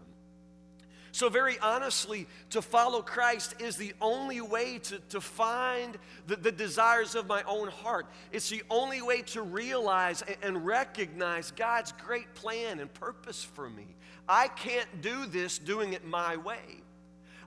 So, 1.11 1.29
very 1.29 1.57
honestly, 1.59 2.27
to 2.51 2.61
follow 2.61 3.01
Christ 3.01 3.55
is 3.59 3.77
the 3.77 3.93
only 4.01 4.41
way 4.41 4.79
to, 4.79 4.99
to 5.09 5.21
find 5.21 5.97
the, 6.27 6.35
the 6.35 6.51
desires 6.51 7.15
of 7.15 7.27
my 7.27 7.43
own 7.43 7.67
heart. 7.67 8.07
It's 8.31 8.49
the 8.49 8.63
only 8.69 9.01
way 9.01 9.21
to 9.23 9.41
realize 9.41 10.21
and, 10.23 10.37
and 10.41 10.65
recognize 10.65 11.51
God's 11.51 11.91
great 11.91 12.33
plan 12.35 12.79
and 12.79 12.93
purpose 12.93 13.43
for 13.43 13.69
me. 13.69 13.95
I 14.27 14.49
can't 14.49 15.01
do 15.01 15.25
this 15.25 15.57
doing 15.57 15.93
it 15.93 16.05
my 16.05 16.37
way. 16.37 16.81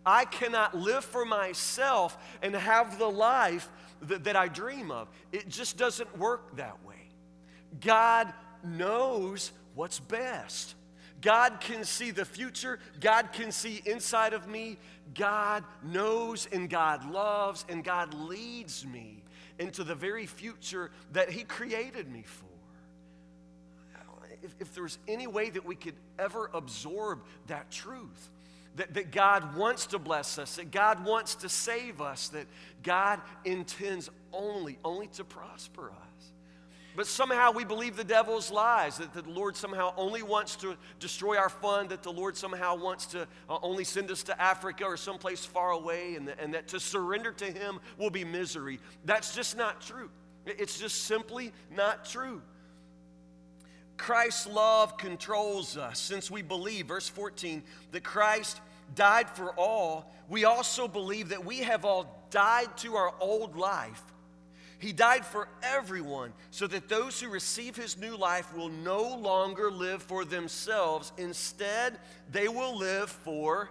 I 0.04 0.24
cannot 0.24 0.76
live 0.76 1.04
for 1.04 1.24
myself 1.24 2.16
and 2.42 2.54
have 2.54 3.00
the 3.00 3.10
life 3.10 3.68
that, 4.02 4.24
that 4.24 4.36
I 4.36 4.48
dream 4.48 4.90
of. 4.90 5.08
It 5.32 5.48
just 5.48 5.76
doesn't 5.76 6.18
work 6.18 6.56
that 6.56 6.84
way. 6.84 6.94
God 7.80 8.32
knows 8.64 9.52
what's 9.74 10.00
best. 10.00 10.74
God 11.20 11.60
can 11.60 11.84
see 11.84 12.10
the 12.10 12.24
future. 12.24 12.78
God 13.00 13.32
can 13.32 13.50
see 13.50 13.82
inside 13.86 14.32
of 14.32 14.48
me. 14.48 14.78
God 15.14 15.64
knows 15.82 16.46
and 16.52 16.68
God 16.68 17.10
loves 17.10 17.64
and 17.68 17.82
God 17.82 18.14
leads 18.14 18.86
me 18.86 19.22
into 19.58 19.84
the 19.84 19.94
very 19.94 20.26
future 20.26 20.90
that 21.12 21.30
He 21.30 21.44
created 21.44 22.10
me 22.10 22.22
for. 22.26 22.46
If, 24.42 24.54
if 24.60 24.74
there's 24.74 24.98
any 25.08 25.26
way 25.26 25.50
that 25.50 25.64
we 25.64 25.74
could 25.74 25.96
ever 26.18 26.50
absorb 26.52 27.22
that 27.46 27.70
truth, 27.70 28.30
that, 28.76 28.94
that 28.94 29.10
God 29.10 29.56
wants 29.56 29.86
to 29.86 29.98
bless 29.98 30.38
us, 30.38 30.56
that 30.56 30.70
God 30.70 31.04
wants 31.04 31.34
to 31.36 31.48
save 31.48 32.00
us, 32.00 32.28
that 32.28 32.46
God 32.82 33.20
intends 33.44 34.10
only, 34.32 34.78
only 34.84 35.08
to 35.08 35.24
prosper 35.24 35.90
us. 35.90 36.32
But 36.94 37.06
somehow 37.06 37.52
we 37.52 37.64
believe 37.64 37.96
the 37.96 38.04
devil's 38.04 38.50
lies, 38.50 38.96
that 38.98 39.12
the 39.12 39.22
Lord 39.28 39.54
somehow 39.54 39.92
only 39.98 40.22
wants 40.22 40.56
to 40.56 40.76
destroy 40.98 41.36
our 41.36 41.50
fund, 41.50 41.90
that 41.90 42.02
the 42.02 42.12
Lord 42.12 42.36
somehow 42.38 42.74
wants 42.74 43.04
to 43.08 43.28
uh, 43.50 43.58
only 43.62 43.84
send 43.84 44.10
us 44.10 44.22
to 44.24 44.40
Africa 44.40 44.84
or 44.84 44.96
someplace 44.96 45.44
far 45.44 45.72
away, 45.72 46.14
and, 46.14 46.28
and 46.38 46.54
that 46.54 46.68
to 46.68 46.80
surrender 46.80 47.32
to 47.32 47.44
Him 47.44 47.80
will 47.98 48.08
be 48.08 48.24
misery. 48.24 48.80
That's 49.04 49.34
just 49.34 49.58
not 49.58 49.82
true. 49.82 50.08
It's 50.46 50.78
just 50.78 51.02
simply 51.04 51.52
not 51.70 52.06
true. 52.06 52.40
Christ's 53.96 54.46
love 54.46 54.98
controls 54.98 55.76
us 55.76 55.98
since 55.98 56.30
we 56.30 56.42
believe, 56.42 56.86
verse 56.86 57.08
14, 57.08 57.62
that 57.92 58.04
Christ 58.04 58.60
died 58.94 59.28
for 59.30 59.50
all, 59.52 60.12
we 60.28 60.44
also 60.44 60.86
believe 60.88 61.30
that 61.30 61.44
we 61.44 61.58
have 61.58 61.84
all 61.84 62.26
died 62.30 62.76
to 62.78 62.96
our 62.96 63.12
old 63.20 63.56
life. 63.56 64.02
He 64.78 64.92
died 64.92 65.24
for 65.24 65.48
everyone 65.62 66.32
so 66.50 66.66
that 66.66 66.88
those 66.88 67.18
who 67.18 67.30
receive 67.30 67.76
his 67.76 67.96
new 67.96 68.16
life 68.16 68.54
will 68.54 68.68
no 68.68 69.16
longer 69.16 69.70
live 69.70 70.02
for 70.02 70.24
themselves. 70.24 71.12
Instead, 71.16 71.98
they 72.30 72.48
will 72.48 72.76
live 72.76 73.08
for 73.08 73.70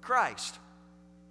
Christ. 0.00 0.58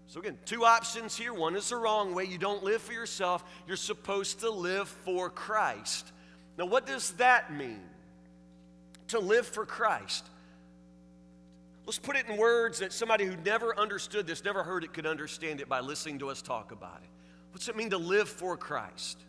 So, 0.07 0.19
again, 0.19 0.37
two 0.45 0.63
options 0.63 1.17
here. 1.17 1.33
One 1.33 1.55
is 1.55 1.69
the 1.69 1.75
wrong 1.77 2.13
way. 2.13 2.25
You 2.25 2.37
don't 2.37 2.63
live 2.63 2.81
for 2.83 2.93
yourself, 2.93 3.43
you're 3.67 3.77
supposed 3.77 4.41
to 4.41 4.51
live 4.51 4.87
for 4.87 5.29
Christ. 5.31 6.11
Now, 6.57 6.67
what 6.67 6.85
does 6.85 7.11
that 7.13 7.51
mean? 7.51 7.81
To 9.09 9.19
live 9.19 9.45
for 9.45 9.65
Christ. 9.65 10.25
Let's 11.85 11.99
put 11.99 12.15
it 12.15 12.27
in 12.27 12.37
words 12.37 12.79
that 12.79 12.91
somebody 12.91 13.25
who 13.25 13.35
never 13.37 13.77
understood 13.77 14.25
this, 14.25 14.43
never 14.43 14.63
heard 14.63 14.83
it, 14.83 14.93
could 14.93 15.05
understand 15.05 15.61
it 15.61 15.69
by 15.69 15.81
listening 15.81 16.19
to 16.19 16.29
us 16.29 16.41
talk 16.41 16.71
about 16.71 16.99
it. 17.03 17.09
What's 17.51 17.67
it 17.67 17.75
mean 17.77 17.91
to 17.91 17.97
live 17.97 18.27
for 18.27 18.57
Christ? 18.57 19.19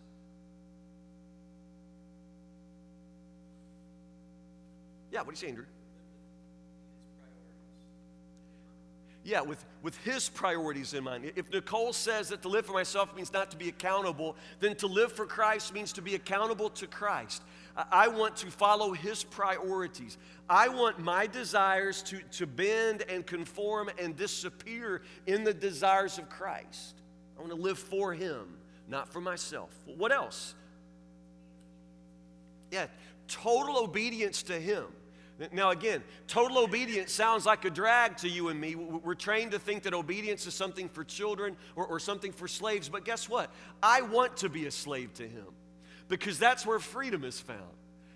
Yeah, 5.12 5.20
what 5.20 5.26
do 5.26 5.30
you 5.32 5.36
say, 5.36 5.48
Andrew? 5.48 5.66
Yeah, 9.22 9.40
with, 9.40 9.64
with 9.82 9.96
his 9.98 10.28
priorities 10.28 10.94
in 10.94 11.02
mind. 11.02 11.32
If 11.34 11.50
Nicole 11.50 11.92
says 11.92 12.28
that 12.28 12.42
to 12.42 12.48
live 12.48 12.64
for 12.64 12.72
myself 12.72 13.14
means 13.16 13.32
not 13.32 13.50
to 13.50 13.56
be 13.56 13.68
accountable, 13.68 14.36
then 14.60 14.76
to 14.76 14.86
live 14.86 15.12
for 15.12 15.26
Christ 15.26 15.74
means 15.74 15.92
to 15.94 16.02
be 16.02 16.14
accountable 16.14 16.70
to 16.70 16.86
Christ. 16.86 17.42
I 17.76 18.08
want 18.08 18.36
to 18.36 18.50
follow 18.50 18.92
his 18.92 19.22
priorities. 19.22 20.16
I 20.48 20.68
want 20.68 20.98
my 20.98 21.26
desires 21.26 22.02
to, 22.04 22.20
to 22.32 22.46
bend 22.46 23.02
and 23.08 23.26
conform 23.26 23.90
and 23.98 24.16
disappear 24.16 25.02
in 25.26 25.44
the 25.44 25.52
desires 25.52 26.18
of 26.18 26.30
Christ. 26.30 26.94
I 27.36 27.40
want 27.40 27.52
to 27.52 27.60
live 27.60 27.78
for 27.78 28.14
him, 28.14 28.56
not 28.88 29.12
for 29.12 29.20
myself. 29.20 29.70
What 29.84 30.10
else? 30.10 30.54
Yeah, 32.70 32.86
total 33.28 33.78
obedience 33.78 34.42
to 34.44 34.58
him. 34.58 34.86
Now, 35.52 35.68
again, 35.70 36.02
total 36.26 36.56
obedience 36.58 37.12
sounds 37.12 37.44
like 37.44 37.66
a 37.66 37.70
drag 37.70 38.16
to 38.18 38.28
you 38.28 38.48
and 38.48 38.58
me. 38.58 38.74
We're 38.74 39.14
trained 39.14 39.50
to 39.50 39.58
think 39.58 39.82
that 39.82 39.92
obedience 39.92 40.46
is 40.46 40.54
something 40.54 40.88
for 40.88 41.04
children 41.04 41.58
or, 41.74 41.86
or, 41.86 42.00
something 42.00 42.32
for 42.32 42.48
slaves, 42.48 42.88
but 42.88 43.04
guess 43.04 43.28
what? 43.28 43.52
I 43.82 44.00
want 44.00 44.38
to 44.38 44.48
be 44.48 44.64
a 44.64 44.70
slave 44.70 45.12
to 45.14 45.28
Him 45.28 45.44
because 46.08 46.38
that's 46.38 46.64
where 46.66 46.78
freedom 46.78 47.24
is 47.24 47.40
found. 47.40 47.60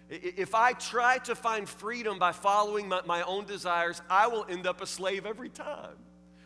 If 0.09 0.55
I 0.55 0.73
try 0.73 1.19
to 1.19 1.35
find 1.35 1.69
freedom 1.69 2.19
by 2.19 2.33
following 2.33 2.89
my, 2.89 3.01
my 3.07 3.23
own 3.23 3.47
desires, 3.47 4.03
I 4.11 4.27
will 4.27 4.45
end 4.49 4.67
up 4.67 4.81
a 4.81 4.87
slave 4.87 5.25
every 5.25 5.49
time 5.49 5.97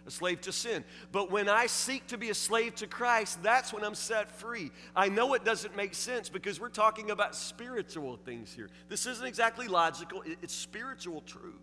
a 0.07 0.11
slave 0.11 0.41
to 0.43 0.53
sin. 0.53 0.85
But 1.13 1.31
when 1.31 1.49
I 1.49 1.67
seek 1.67 2.07
to 2.09 2.19
be 2.19 2.31
a 2.31 2.35
slave 2.35 2.75
to 2.77 2.87
Christ, 2.87 3.43
that's 3.43 3.73
when 3.73 3.85
I'm 3.85 3.95
set 3.95 4.31
free. 4.31 4.71
I 4.95 5.09
know 5.09 5.35
it 5.35 5.45
doesn't 5.45 5.77
make 5.77 5.95
sense 5.95 6.29
because 6.29 6.61
we're 6.61 6.69
talking 6.69 7.11
about 7.11 7.35
spiritual 7.35 8.17
things 8.17 8.53
here. 8.53 8.69
This 8.89 9.07
isn't 9.07 9.27
exactly 9.27 9.69
logical, 9.69 10.23
it's 10.43 10.55
spiritual 10.55 11.23
truth. 11.23 11.55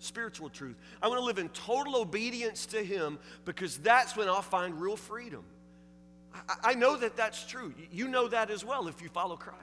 Spiritual 0.00 0.50
truth. 0.50 0.76
I 1.00 1.08
want 1.08 1.20
to 1.20 1.24
live 1.24 1.38
in 1.38 1.48
total 1.50 1.96
obedience 1.96 2.66
to 2.66 2.82
Him 2.82 3.18
because 3.44 3.78
that's 3.78 4.16
when 4.16 4.28
I'll 4.28 4.42
find 4.42 4.80
real 4.80 4.96
freedom. 4.96 5.44
I, 6.62 6.74
know 6.74 6.96
that 6.96 7.16
that's 7.16 7.44
true. 7.46 7.72
You 7.92 8.08
know 8.08 8.28
that 8.28 8.50
as 8.50 8.64
well 8.64 8.88
if 8.88 9.00
you 9.00 9.08
follow 9.08 9.36
Christ. 9.36 9.60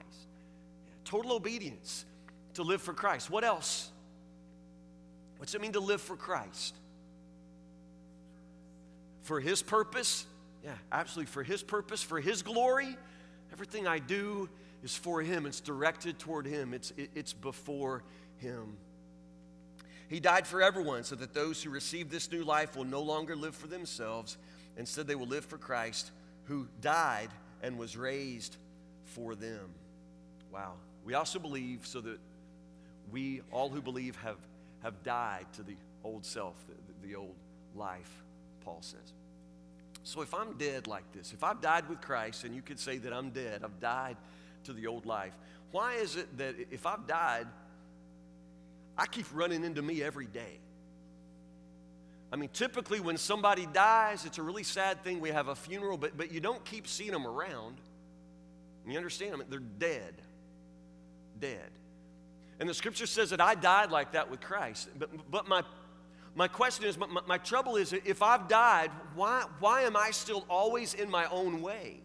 Total 1.03 1.33
obedience 1.33 2.05
to 2.53 2.63
live 2.63 2.81
for 2.81 2.93
Christ. 2.93 3.29
What 3.29 3.43
else? 3.43 3.89
What's 5.37 5.53
it 5.53 5.61
mean 5.61 5.73
to 5.73 5.79
live 5.79 6.01
for 6.01 6.15
Christ? 6.15 6.75
For 9.23 9.39
His 9.39 9.61
purpose? 9.61 10.25
Yeah, 10.63 10.75
absolutely. 10.91 11.31
For 11.31 11.43
His 11.43 11.61
purpose, 11.61 12.01
for 12.01 12.19
His 12.19 12.41
glory. 12.41 12.95
Everything 13.51 13.87
I 13.87 13.99
do 13.99 14.49
is 14.83 14.95
for 14.95 15.21
Him. 15.21 15.45
It's 15.45 15.59
directed 15.59 16.19
toward 16.19 16.45
Him, 16.45 16.73
it's, 16.73 16.93
it's 16.97 17.33
before 17.33 18.03
Him. 18.37 18.77
He 20.07 20.19
died 20.19 20.45
for 20.45 20.61
everyone 20.61 21.03
so 21.05 21.15
that 21.15 21.33
those 21.33 21.63
who 21.63 21.69
receive 21.69 22.09
this 22.09 22.31
new 22.31 22.43
life 22.43 22.75
will 22.75 22.83
no 22.83 23.01
longer 23.01 23.35
live 23.35 23.55
for 23.55 23.67
themselves. 23.67 24.37
Instead, 24.77 25.07
they 25.07 25.15
will 25.15 25.27
live 25.27 25.45
for 25.45 25.57
Christ 25.57 26.11
who 26.51 26.67
died 26.81 27.29
and 27.63 27.77
was 27.77 27.95
raised 27.95 28.57
for 29.05 29.35
them. 29.35 29.69
Wow. 30.51 30.73
We 31.05 31.13
also 31.13 31.39
believe 31.39 31.87
so 31.87 32.01
that 32.01 32.19
we, 33.09 33.41
all 33.51 33.69
who 33.69 33.81
believe, 33.81 34.17
have, 34.17 34.35
have 34.83 35.01
died 35.01 35.45
to 35.53 35.63
the 35.63 35.77
old 36.03 36.25
self, 36.25 36.55
the, 36.67 37.07
the 37.07 37.15
old 37.15 37.35
life, 37.73 38.11
Paul 38.65 38.79
says. 38.81 39.13
So 40.03 40.21
if 40.21 40.33
I'm 40.33 40.57
dead 40.57 40.87
like 40.87 41.09
this, 41.13 41.31
if 41.31 41.41
I've 41.41 41.61
died 41.61 41.87
with 41.87 42.01
Christ, 42.01 42.43
and 42.43 42.53
you 42.53 42.61
could 42.61 42.79
say 42.79 42.97
that 42.97 43.13
I'm 43.13 43.29
dead, 43.29 43.61
I've 43.63 43.79
died 43.79 44.17
to 44.65 44.73
the 44.73 44.87
old 44.87 45.05
life, 45.05 45.31
why 45.71 45.93
is 45.95 46.17
it 46.17 46.37
that 46.37 46.55
if 46.69 46.85
I've 46.85 47.07
died, 47.07 47.47
I 48.97 49.05
keep 49.05 49.27
running 49.33 49.63
into 49.63 49.81
me 49.81 50.03
every 50.03 50.27
day? 50.27 50.59
I 52.31 52.37
mean, 52.37 52.49
typically 52.53 52.99
when 52.99 53.17
somebody 53.17 53.65
dies, 53.65 54.25
it's 54.25 54.37
a 54.37 54.43
really 54.43 54.63
sad 54.63 55.03
thing. 55.03 55.19
We 55.19 55.29
have 55.29 55.49
a 55.49 55.55
funeral, 55.55 55.97
but, 55.97 56.17
but 56.17 56.31
you 56.31 56.39
don't 56.39 56.63
keep 56.63 56.87
seeing 56.87 57.11
them 57.11 57.27
around. 57.27 57.75
You 58.87 58.97
understand? 58.97 59.33
I 59.33 59.37
mean, 59.37 59.47
they're 59.49 59.59
dead 59.59 60.13
dead. 61.41 61.71
And 62.59 62.69
the 62.69 62.73
scripture 62.73 63.07
says 63.07 63.31
that 63.31 63.41
I 63.41 63.55
died 63.55 63.91
like 63.91 64.13
that 64.13 64.29
with 64.29 64.39
Christ. 64.39 64.87
But, 64.97 65.09
but 65.29 65.47
my, 65.49 65.63
my 66.35 66.47
question 66.47 66.85
is, 66.85 66.97
my, 66.97 67.07
my 67.27 67.37
trouble 67.39 67.75
is, 67.75 67.91
if 67.91 68.21
I've 68.21 68.47
died, 68.47 68.91
why, 69.15 69.45
why 69.59 69.81
am 69.81 69.97
I 69.97 70.11
still 70.11 70.45
always 70.47 70.93
in 70.93 71.09
my 71.09 71.25
own 71.25 71.61
way? 71.61 71.99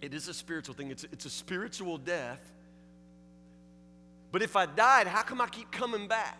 It 0.00 0.14
is 0.14 0.28
a 0.28 0.34
spiritual 0.34 0.74
thing, 0.74 0.90
it's, 0.90 1.04
it's 1.04 1.26
a 1.26 1.30
spiritual 1.30 1.98
death. 1.98 2.40
But 4.32 4.42
if 4.42 4.56
I 4.56 4.66
died, 4.66 5.06
how 5.06 5.22
come 5.22 5.40
I 5.40 5.48
keep 5.48 5.70
coming 5.70 6.08
back? 6.08 6.38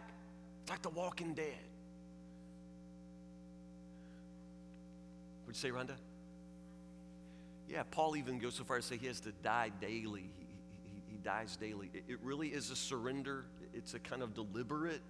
It's 0.62 0.71
like 0.71 0.83
the 0.83 0.90
walking 0.90 1.35
dead. 1.35 1.55
What'd 5.45 5.62
you 5.62 5.71
say, 5.71 5.75
Rhonda? 5.75 5.97
Yeah, 7.69 7.83
Paul 7.90 8.16
even 8.16 8.38
goes 8.38 8.55
so 8.55 8.64
far 8.64 8.78
as 8.78 8.85
to 8.85 8.95
say 8.95 8.97
he 8.99 9.07
has 9.07 9.21
to 9.21 9.33
die 9.43 9.71
daily. 9.81 10.31
He, 10.38 10.47
he, 10.85 11.02
he 11.12 11.16
dies 11.19 11.57
daily. 11.57 11.90
It, 11.95 12.05
it 12.09 12.19
really 12.23 12.49
is 12.49 12.71
a 12.71 12.76
surrender, 12.76 13.45
it's 13.75 13.95
a 13.95 13.99
kind 13.99 14.23
of 14.23 14.35
deliberate 14.35 15.02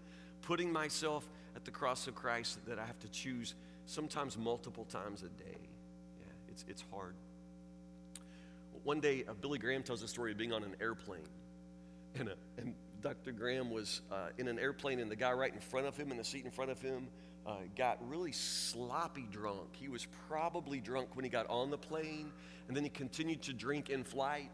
putting 0.43 0.73
myself 0.73 1.29
at 1.55 1.65
the 1.65 1.71
cross 1.71 2.07
of 2.07 2.15
Christ 2.15 2.59
that 2.67 2.79
I 2.79 2.85
have 2.85 2.99
to 3.01 3.09
choose 3.09 3.55
sometimes 3.87 4.37
multiple 4.37 4.85
times 4.85 5.23
a 5.23 5.29
day. 5.43 5.59
Yeah, 6.21 6.33
it's, 6.49 6.65
it's 6.69 6.85
hard. 6.93 7.15
One 8.85 9.01
day, 9.01 9.25
uh, 9.29 9.33
Billy 9.35 9.59
Graham 9.59 9.83
tells 9.83 10.03
a 10.03 10.09
story 10.09 10.33
of 10.33 10.39
being 10.39 10.53
on 10.53 10.63
an 10.63 10.77
airplane. 10.81 11.27
And, 12.19 12.31
uh, 12.31 12.33
and 12.59 12.75
Dr. 13.03 13.33
Graham 13.33 13.71
was 13.71 14.01
uh, 14.11 14.29
in 14.39 14.49
an 14.49 14.59
airplane, 14.59 15.01
and 15.01 15.11
the 15.11 15.17
guy 15.17 15.33
right 15.33 15.53
in 15.53 15.61
front 15.61 15.87
of 15.87 15.97
him, 15.97 16.11
in 16.11 16.17
the 16.17 16.25
seat 16.25 16.45
in 16.45 16.51
front 16.51 16.71
of 16.71 16.81
him, 16.81 17.09
uh, 17.47 17.57
got 17.77 17.99
really 18.09 18.33
sloppy 18.33 19.27
drunk. 19.31 19.77
He 19.77 19.89
was 19.89 20.07
probably 20.29 20.81
drunk 20.81 21.15
when 21.15 21.25
he 21.25 21.31
got 21.31 21.49
on 21.49 21.71
the 21.71 21.79
plane, 21.79 22.33
and 22.69 22.77
then 22.77 22.85
he 22.85 22.91
continued 22.91 23.43
to 23.43 23.53
drink 23.53 23.91
in 23.91 24.03
flight. 24.03 24.51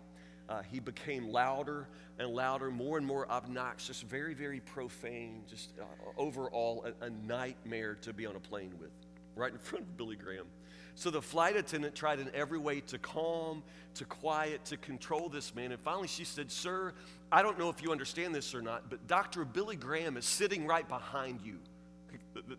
Uh, 0.49 0.61
he 0.63 0.81
became 0.81 1.29
louder 1.29 1.89
and 2.19 2.29
louder, 2.29 2.71
more 2.71 2.99
and 2.99 3.07
more 3.07 3.31
obnoxious, 3.31 4.03
very, 4.03 4.35
very 4.35 4.61
profane, 4.61 5.45
just 5.49 5.71
uh, 5.81 5.85
overall 6.19 6.85
a, 7.01 7.07
a 7.07 7.11
nightmare 7.11 7.95
to 8.03 8.13
be 8.13 8.27
on 8.27 8.37
a 8.37 8.41
plane 8.41 8.75
with, 8.79 8.91
right 9.37 9.53
in 9.53 9.59
front 9.59 9.85
of 9.85 9.97
Billy 9.97 10.17
Graham. 10.17 10.47
So 10.95 11.11
the 11.11 11.23
flight 11.23 11.57
attendant 11.57 11.95
tried 11.95 12.21
in 12.21 12.31
every 12.35 12.59
way 12.59 12.81
to 12.81 12.99
calm, 12.99 13.63
to 13.95 14.05
quiet, 14.05 14.65
to 14.67 14.77
control 14.77 15.29
this 15.29 15.55
man. 15.55 15.73
And 15.73 15.81
finally 15.81 16.09
she 16.09 16.25
said, 16.25 16.51
Sir, 16.51 16.93
I 17.31 17.43
don't 17.43 17.59
know 17.59 17.71
if 17.71 17.83
you 17.83 17.93
understand 17.93 18.35
this 18.35 18.55
or 18.55 18.61
not, 18.61 18.91
but 18.91 19.07
Dr. 19.07 19.45
Billy 19.45 19.77
Graham 19.77 20.17
is 20.17 20.27
sitting 20.27 20.67
right 20.67 20.87
behind 20.87 21.41
you. 21.43 21.59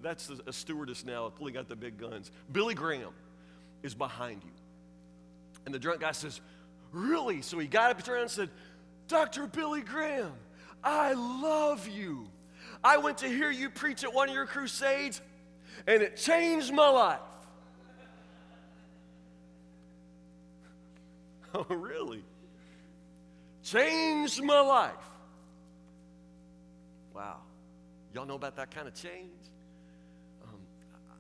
That's 0.01 0.31
a 0.47 0.53
stewardess 0.53 1.05
now 1.05 1.29
pulling 1.29 1.57
out 1.57 1.69
the 1.69 1.75
big 1.75 1.97
guns. 1.97 2.31
Billy 2.51 2.73
Graham 2.73 3.13
is 3.83 3.93
behind 3.93 4.41
you. 4.43 4.51
And 5.65 5.73
the 5.73 5.79
drunk 5.79 6.01
guy 6.01 6.11
says, 6.11 6.41
Really? 6.91 7.41
So 7.41 7.57
he 7.57 7.67
got 7.67 7.91
up, 7.91 8.07
around, 8.07 8.21
and 8.21 8.31
said, 8.31 8.49
Dr. 9.07 9.47
Billy 9.47 9.81
Graham, 9.81 10.31
I 10.83 11.13
love 11.13 11.87
you. 11.87 12.27
I 12.83 12.97
went 12.97 13.19
to 13.19 13.27
hear 13.27 13.49
you 13.49 13.69
preach 13.69 14.03
at 14.03 14.13
one 14.13 14.29
of 14.29 14.35
your 14.35 14.45
crusades, 14.45 15.21
and 15.87 16.01
it 16.01 16.17
changed 16.17 16.73
my 16.73 16.89
life. 16.89 17.19
oh, 21.55 21.65
really? 21.69 22.23
Changed 23.63 24.43
my 24.43 24.59
life. 24.59 24.93
Wow. 27.13 27.37
Y'all 28.13 28.25
know 28.25 28.35
about 28.35 28.55
that 28.55 28.71
kind 28.71 28.87
of 28.87 28.93
change? 28.93 29.31
Um, 30.43 30.59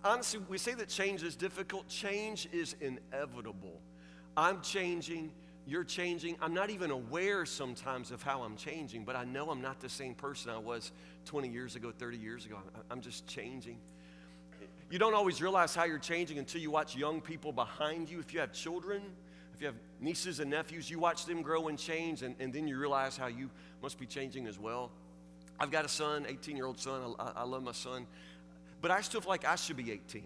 honestly, 0.03 0.39
we 0.49 0.57
say 0.57 0.73
that 0.73 0.89
change 0.89 1.23
is 1.23 1.35
difficult. 1.35 1.87
Change 1.87 2.47
is 2.51 2.75
inevitable. 2.81 3.79
I'm 4.35 4.61
changing. 4.61 5.31
You're 5.65 5.83
changing. 5.83 6.35
I'm 6.41 6.53
not 6.53 6.69
even 6.69 6.91
aware 6.91 7.45
sometimes 7.45 8.11
of 8.11 8.21
how 8.21 8.41
I'm 8.41 8.55
changing, 8.57 9.05
but 9.05 9.15
I 9.15 9.23
know 9.23 9.49
I'm 9.49 9.61
not 9.61 9.79
the 9.79 9.89
same 9.89 10.13
person 10.13 10.51
I 10.51 10.57
was 10.57 10.91
20 11.25 11.47
years 11.47 11.75
ago, 11.75 11.91
30 11.97 12.17
years 12.17 12.45
ago. 12.45 12.57
I'm 12.91 13.01
just 13.01 13.27
changing. 13.27 13.77
You 14.93 14.99
don't 14.99 15.15
always 15.15 15.41
realize 15.41 15.73
how 15.73 15.85
you're 15.85 15.97
changing 15.97 16.37
until 16.37 16.61
you 16.61 16.69
watch 16.69 16.95
young 16.95 17.19
people 17.19 17.51
behind 17.51 18.11
you. 18.11 18.19
If 18.19 18.31
you 18.31 18.39
have 18.41 18.53
children, 18.53 19.01
if 19.55 19.59
you 19.59 19.65
have 19.65 19.75
nieces 19.99 20.39
and 20.39 20.51
nephews, 20.51 20.87
you 20.87 20.99
watch 20.99 21.25
them 21.25 21.41
grow 21.41 21.67
and 21.67 21.79
change, 21.79 22.21
and, 22.21 22.35
and 22.39 22.53
then 22.53 22.67
you 22.67 22.77
realize 22.77 23.17
how 23.17 23.25
you 23.25 23.49
must 23.81 23.97
be 23.97 24.05
changing 24.05 24.45
as 24.45 24.59
well. 24.59 24.91
I've 25.59 25.71
got 25.71 25.83
a 25.83 25.87
son, 25.87 26.27
18 26.29 26.55
year 26.55 26.67
old 26.67 26.79
son. 26.79 27.15
I, 27.17 27.31
I, 27.37 27.43
love 27.43 27.63
my 27.63 27.71
son. 27.71 28.05
But 28.81 28.91
I 28.91 29.01
still 29.01 29.19
feel 29.19 29.31
like 29.31 29.45
I 29.45 29.55
should 29.55 29.77
be 29.77 29.91
18. 29.91 30.25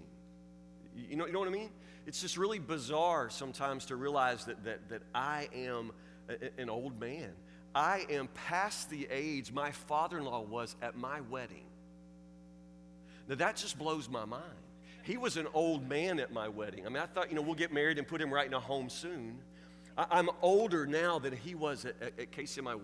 You 0.97 1.15
know, 1.15 1.27
you 1.27 1.31
know 1.31 1.39
what 1.39 1.47
I 1.47 1.51
mean? 1.51 1.69
It's 2.05 2.19
just 2.19 2.35
really 2.35 2.59
bizarre 2.59 3.29
sometimes 3.29 3.85
to 3.85 3.95
realize 3.95 4.43
that, 4.47 4.65
that, 4.65 4.89
that 4.89 5.01
I 5.15 5.47
am 5.55 5.93
a, 6.27 6.61
an 6.61 6.69
old 6.69 6.99
man. 6.99 7.31
I 7.73 8.05
am 8.09 8.27
past 8.33 8.89
the 8.89 9.07
age 9.09 9.53
my 9.53 9.71
father 9.71 10.17
in 10.17 10.25
law 10.25 10.41
was 10.41 10.75
at 10.81 10.97
my 10.97 11.21
wedding. 11.21 11.66
Now, 13.27 13.35
that 13.35 13.57
just 13.57 13.77
blows 13.77 14.09
my 14.09 14.25
mind. 14.25 14.43
He 15.03 15.17
was 15.17 15.37
an 15.37 15.47
old 15.53 15.87
man 15.87 16.19
at 16.19 16.33
my 16.33 16.49
wedding. 16.49 16.85
I 16.85 16.89
mean, 16.89 17.01
I 17.01 17.05
thought, 17.05 17.29
you 17.29 17.35
know, 17.35 17.41
we'll 17.41 17.55
get 17.55 17.71
married 17.71 17.97
and 17.97 18.07
put 18.07 18.21
him 18.21 18.33
right 18.33 18.45
in 18.45 18.53
a 18.53 18.59
home 18.59 18.89
soon. 18.89 19.39
I, 19.97 20.19
am 20.19 20.29
older 20.41 20.85
now 20.85 21.17
than 21.17 21.35
he 21.35 21.55
was 21.55 21.85
at, 21.85 21.95
at, 22.01 22.13
at 22.19 22.63
my, 22.63 22.75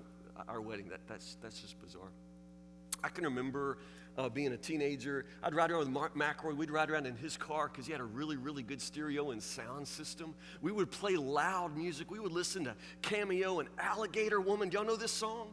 our 0.47 0.61
wedding. 0.61 0.87
That, 0.89 1.01
that's, 1.07 1.37
that's 1.41 1.61
just 1.61 1.79
bizarre. 1.81 2.11
I 3.03 3.09
can 3.09 3.25
remember 3.25 3.79
uh, 4.17 4.29
being 4.29 4.53
a 4.53 4.57
teenager. 4.57 5.25
I'd 5.41 5.53
ride 5.53 5.71
around 5.71 5.79
with 5.79 5.89
Mark 5.89 6.15
McRoy. 6.15 6.55
We'd 6.55 6.71
ride 6.71 6.89
around 6.89 7.07
in 7.07 7.15
his 7.15 7.35
car 7.37 7.67
because 7.67 7.85
he 7.85 7.91
had 7.91 8.01
a 8.01 8.05
really, 8.05 8.37
really 8.37 8.63
good 8.63 8.81
stereo 8.81 9.31
and 9.31 9.41
sound 9.41 9.87
system. 9.87 10.33
We 10.61 10.71
would 10.71 10.91
play 10.91 11.15
loud 11.15 11.75
music. 11.75 12.09
We 12.09 12.19
would 12.19 12.31
listen 12.31 12.63
to 12.65 12.75
Cameo 13.01 13.59
and 13.59 13.69
Alligator 13.77 14.39
Woman. 14.39 14.69
Do 14.69 14.77
y'all 14.77 14.85
know 14.85 14.95
this 14.95 15.11
song? 15.11 15.49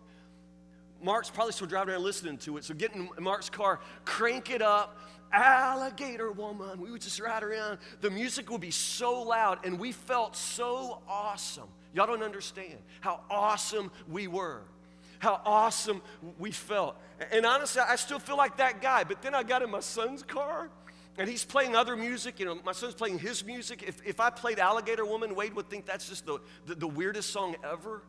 Mark's 1.03 1.31
probably 1.31 1.53
still 1.53 1.67
driving 1.67 1.95
around 1.95 2.05
listening 2.05 2.39
to 2.39 2.57
it. 2.57 2.65
So 2.65 2.75
get 2.75 2.95
in 2.95 3.09
Mark's 3.19 3.51
car, 3.51 3.81
crank 4.05 4.51
it 4.51 4.63
up. 4.63 4.99
Alligator 5.33 6.33
Woman. 6.33 6.81
We 6.81 6.91
would 6.91 7.03
just 7.03 7.21
ride 7.21 7.45
around. 7.45 7.79
The 8.01 8.11
music 8.11 8.51
would 8.51 8.61
be 8.61 8.73
so 8.73 9.23
loud, 9.23 9.65
and 9.65 9.79
we 9.79 9.93
felt 9.93 10.35
so 10.35 11.03
awesome. 11.09 11.69
Y'all 11.95 12.09
don't 12.09 12.25
understand 12.25 12.79
how 13.01 13.21
awesome 13.31 13.93
we 14.09 14.27
were 14.27 14.63
how 15.21 15.41
awesome 15.45 16.03
we 16.39 16.51
felt. 16.51 16.97
And 17.31 17.47
honestly, 17.47 17.83
I 17.87 17.97
still 17.97 18.19
feel 18.19 18.37
like 18.37 18.57
that 18.57 18.83
guy. 18.83 19.05
But 19.05 19.23
then 19.23 19.35
I 19.35 19.43
got 19.43 19.63
in 19.63 19.71
my 19.71 19.81
son's 19.81 20.23
car 20.23 20.71
and 21.19 21.29
he's 21.29 21.45
playing 21.45 21.77
other 21.77 21.95
music. 21.95 22.41
You 22.41 22.47
know, 22.47 22.59
my 22.65 22.73
son's 22.73 22.95
playing 22.95 23.19
his 23.19 23.45
music. 23.45 23.85
If, 23.87 24.01
if 24.05 24.19
I 24.19 24.31
played 24.31 24.59
Alligator 24.59 25.05
Woman, 25.05 25.35
Wade 25.35 25.55
would 25.55 25.69
think 25.69 25.87
that's 25.87 26.09
just 26.09 26.27
the, 26.27 26.41
the, 26.67 26.75
the 26.75 26.89
weirdest 26.89 27.31
song 27.31 27.55
ever. 27.63 28.03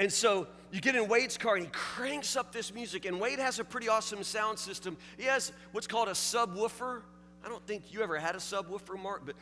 And 0.00 0.12
so 0.12 0.46
you 0.70 0.80
get 0.80 0.94
in 0.94 1.08
Wade's 1.08 1.36
car 1.36 1.56
and 1.56 1.64
he 1.64 1.70
cranks 1.72 2.36
up 2.36 2.52
this 2.52 2.72
music. 2.72 3.04
And 3.04 3.20
Wade 3.20 3.38
has 3.38 3.58
a 3.58 3.64
pretty 3.64 3.88
awesome 3.88 4.22
sound 4.22 4.58
system. 4.58 4.96
He 5.16 5.24
has 5.24 5.52
what's 5.72 5.86
called 5.86 6.08
a 6.08 6.12
subwoofer. 6.12 7.02
I 7.44 7.48
don't 7.48 7.66
think 7.66 7.92
you 7.92 8.02
ever 8.02 8.18
had 8.18 8.34
a 8.34 8.38
subwoofer, 8.38 9.00
Mark, 9.00 9.22
but 9.24 9.34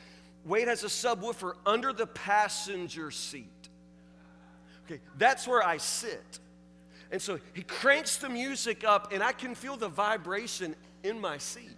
Wade 0.44 0.68
has 0.68 0.84
a 0.84 0.88
subwoofer 0.88 1.54
under 1.64 1.92
the 1.92 2.06
passenger 2.06 3.10
seat. 3.10 3.46
Okay, 4.86 5.00
that's 5.18 5.48
where 5.48 5.66
I 5.66 5.78
sit. 5.78 6.38
And 7.10 7.20
so 7.20 7.38
he 7.52 7.62
cranks 7.62 8.16
the 8.16 8.28
music 8.28 8.84
up, 8.84 9.12
and 9.12 9.22
I 9.22 9.32
can 9.32 9.54
feel 9.54 9.76
the 9.76 9.88
vibration 9.88 10.74
in 11.02 11.20
my 11.20 11.38
seat. 11.38 11.70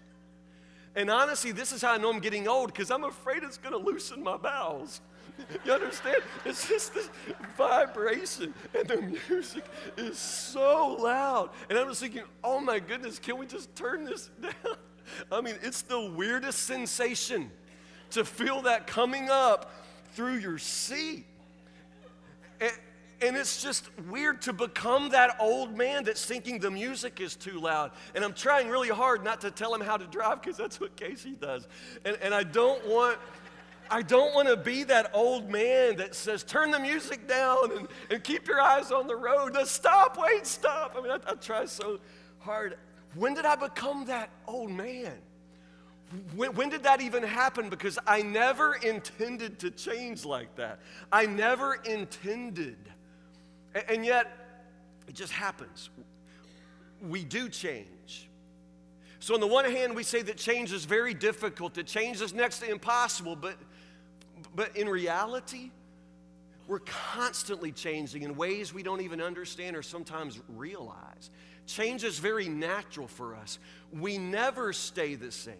And 0.95 1.11
honestly, 1.11 1.53
this 1.53 1.73
is 1.73 1.83
how 1.83 1.93
I 1.93 1.99
know 1.99 2.11
I'm 2.11 2.19
getting 2.19 2.49
old 2.49 2.73
because 2.73 2.91
I'm 2.91 3.05
afraid 3.05 3.43
it's 3.43 3.59
going 3.59 3.73
to 3.73 3.79
loosen 3.79 4.23
my 4.23 4.37
bowels. 4.37 5.01
You 5.65 5.73
understand? 5.73 6.17
It's 6.45 6.69
just 6.69 6.95
this 6.95 7.09
vibration, 7.57 8.55
and 8.77 8.89
the 8.89 9.19
music 9.29 9.65
is 9.97 10.19
so 10.19 10.97
loud. 11.01 11.51
And 11.69 11.79
I'm 11.79 11.89
just 11.89 12.01
thinking, 12.01 12.23
oh 12.43 12.61
my 12.61 12.79
goodness, 12.79 13.19
can 13.19 13.39
we 13.39 13.47
just 13.47 13.75
turn 13.75 14.05
this 14.05 14.31
down? 14.43 14.77
I 15.33 15.41
mean, 15.41 15.57
it's 15.63 15.83
the 15.83 16.01
weirdest 16.01 16.65
sensation 16.65 17.51
to 18.11 18.25
feel 18.25 18.63
that 18.63 18.87
coming 18.87 19.29
up 19.31 19.71
through 20.13 20.37
your 20.37 20.59
seat. 20.59 21.25
And, 22.61 22.73
and 23.21 23.37
it's 23.37 23.63
just 23.63 23.89
weird 24.09 24.43
to 24.43 24.53
become 24.53 25.11
that 25.11 25.37
old 25.41 25.77
man 25.77 26.05
that's 26.05 26.25
thinking 26.25 26.59
the 26.59 26.71
music 26.71 27.21
is 27.21 27.35
too 27.35 27.61
loud. 27.61 27.91
And 28.15 28.25
I'm 28.25 28.33
trying 28.33 28.69
really 28.69 28.89
hard 28.89 29.25
not 29.25 29.41
to 29.43 29.51
tell 29.51 29.75
him 29.75 29.81
how 29.81 29.97
to 29.97 30.07
drive 30.07 30.41
because 30.41 30.57
that's 30.57 30.81
what 30.81 30.97
Casey 30.97 31.33
does. 31.33 31.67
And, 32.05 32.17
and 32.23 32.35
I 32.35 32.43
don't 32.45 32.87
want. 32.87 33.19
I 33.91 34.03
don't 34.03 34.35
want 34.35 34.49
to 34.49 34.57
be 34.57 34.85
that 34.85 35.11
old 35.15 35.51
man 35.51 35.97
that 35.97 36.15
says, 36.15 36.43
turn 36.43 36.71
the 36.71 36.79
music 36.79 37.27
down 37.27 37.77
and, 37.77 37.89
and 38.11 38.23
keep 38.23 38.47
your 38.47 38.61
eyes 38.61 38.91
on 38.91 39.07
the 39.07 39.17
road. 39.17 39.55
No, 39.55 39.65
stop, 39.65 40.19
wait, 40.21 40.47
stop. 40.47 40.95
I 40.97 41.01
mean, 41.01 41.11
I, 41.11 41.19
I 41.31 41.35
try 41.35 41.65
so 41.65 41.99
hard. 42.39 42.77
When 43.15 43.35
did 43.35 43.45
I 43.45 43.57
become 43.57 44.07
that 44.07 44.31
old 44.47 44.71
man? 44.71 45.15
When, 46.35 46.55
when, 46.55 46.69
did 46.71 46.85
that 46.85 47.01
even 47.03 47.23
happen? 47.23 47.69
Because 47.69 47.99
I 48.07 48.23
never 48.23 48.75
intended 48.77 49.59
to 49.61 49.71
change 49.71 50.25
like 50.25 50.55
that. 50.57 50.81
I 51.13 51.27
never 51.27 51.75
intended. 51.85 52.79
And 53.89 54.05
yet, 54.05 54.33
it 55.07 55.15
just 55.15 55.33
happens. 55.33 55.91
We 57.03 57.25
do 57.25 57.49
change. 57.49 58.29
So, 59.21 59.35
on 59.35 59.41
the 59.41 59.47
one 59.47 59.65
hand, 59.67 59.95
we 59.95 60.03
say 60.03 60.23
that 60.23 60.37
change 60.37 60.73
is 60.73 60.85
very 60.85 61.13
difficult, 61.13 61.75
that 61.75 61.87
change 61.87 62.23
is 62.23 62.33
next 62.33 62.61
to 62.61 62.71
impossible, 62.71 63.37
but, 63.37 63.57
but 64.55 64.77
in 64.77 64.89
reality, 64.89 65.71
we're 66.67 66.81
constantly 66.81 67.73
changing 67.73 68.23
in 68.23 68.37
ways 68.37 68.75
we 68.75 68.83
don't 68.83 69.01
even 69.01 69.21
understand 69.21 69.75
or 69.77 69.83
sometimes 69.83 70.39
realize. 70.49 71.31
Change 71.67 72.05
is 72.05 72.19
very 72.19 72.49
natural 72.49 73.09
for 73.09 73.35
us. 73.35 73.59
We 73.93 74.19
never 74.19 74.73
stay 74.73 75.15
the 75.15 75.33
same. 75.33 75.55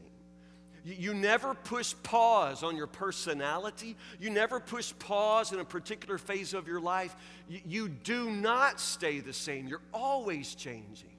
You 0.85 1.13
never 1.13 1.55
push 1.55 1.95
pause 2.03 2.63
on 2.63 2.77
your 2.77 2.87
personality. 2.87 3.97
You 4.21 4.31
never 4.31 4.61
push 4.61 4.93
pause 4.99 5.53
in 5.53 5.61
a 5.61 5.65
particular 5.65 6.19
phase 6.19 6.55
of 6.55 6.67
your 6.67 6.81
life. 6.81 7.15
You 7.49 7.89
do 7.89 8.31
not 8.31 8.81
stay 8.81 9.21
the 9.21 9.33
same. 9.33 9.67
You're 9.67 9.83
always 9.93 10.55
changing. 10.55 11.11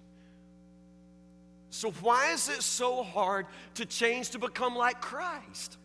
So, 1.71 1.91
why 1.91 2.31
is 2.31 2.49
it 2.49 2.63
so 2.63 3.03
hard 3.03 3.45
to 3.75 3.85
change 3.85 4.31
to 4.31 4.39
become 4.39 4.75
like 4.75 5.01
Christ? 5.01 5.77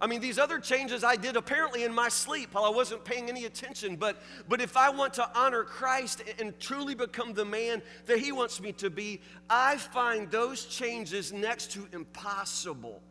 I 0.00 0.06
mean, 0.06 0.20
these 0.20 0.38
other 0.38 0.60
changes 0.60 1.02
I 1.02 1.16
did 1.16 1.36
apparently 1.36 1.82
in 1.82 1.92
my 1.92 2.08
sleep 2.08 2.54
while 2.54 2.64
I 2.64 2.68
wasn't 2.70 3.04
paying 3.04 3.28
any 3.28 3.46
attention. 3.46 3.96
But, 3.96 4.22
but 4.48 4.60
if 4.60 4.76
I 4.76 4.90
want 4.90 5.14
to 5.14 5.28
honor 5.36 5.64
Christ 5.64 6.22
and 6.38 6.58
truly 6.60 6.94
become 6.94 7.32
the 7.32 7.44
man 7.44 7.82
that 8.06 8.18
He 8.18 8.30
wants 8.30 8.60
me 8.60 8.72
to 8.74 8.90
be, 8.90 9.20
I 9.50 9.76
find 9.76 10.30
those 10.30 10.66
changes 10.66 11.32
next 11.32 11.72
to 11.72 11.88
impossible. 11.92 13.02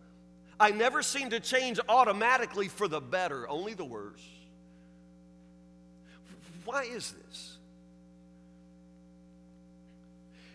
I 0.59 0.71
never 0.71 1.03
seem 1.03 1.29
to 1.31 1.39
change 1.39 1.79
automatically 1.89 2.69
for 2.69 2.87
the 2.87 3.01
better, 3.01 3.49
only 3.49 3.73
the 3.73 3.85
worse. 3.85 4.25
Why 6.63 6.83
is 6.83 7.11
this? 7.11 7.57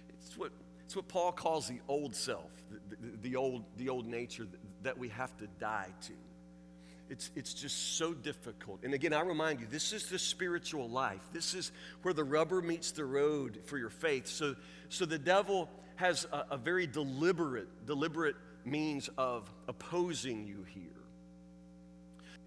It's 0.08 0.36
what, 0.36 0.50
it's 0.84 0.96
what 0.96 1.08
Paul 1.08 1.32
calls 1.32 1.68
the 1.68 1.80
old 1.88 2.16
self, 2.16 2.50
the, 2.70 2.96
the, 2.96 3.30
the 3.30 3.36
old, 3.36 3.64
the 3.76 3.90
old 3.90 4.06
nature 4.06 4.46
that 4.82 4.98
we 4.98 5.08
have 5.08 5.36
to 5.38 5.46
die 5.58 5.88
to. 6.02 6.12
It's, 7.10 7.30
it's 7.36 7.52
just 7.52 7.98
so 7.98 8.14
difficult. 8.14 8.80
And 8.84 8.94
again, 8.94 9.12
I 9.12 9.20
remind 9.20 9.60
you, 9.60 9.66
this 9.70 9.92
is 9.92 10.06
the 10.06 10.18
spiritual 10.18 10.88
life. 10.88 11.20
This 11.32 11.52
is 11.52 11.70
where 12.02 12.14
the 12.14 12.24
rubber 12.24 12.62
meets 12.62 12.92
the 12.92 13.04
road 13.04 13.58
for 13.66 13.76
your 13.76 13.90
faith. 13.90 14.26
So, 14.26 14.56
so 14.88 15.04
the 15.04 15.18
devil 15.18 15.68
has 15.96 16.26
a, 16.32 16.46
a 16.52 16.56
very 16.56 16.86
deliberate, 16.86 17.86
deliberate 17.86 18.36
means 18.64 19.10
of 19.18 19.52
opposing 19.68 20.46
you 20.46 20.64
here. 20.74 20.84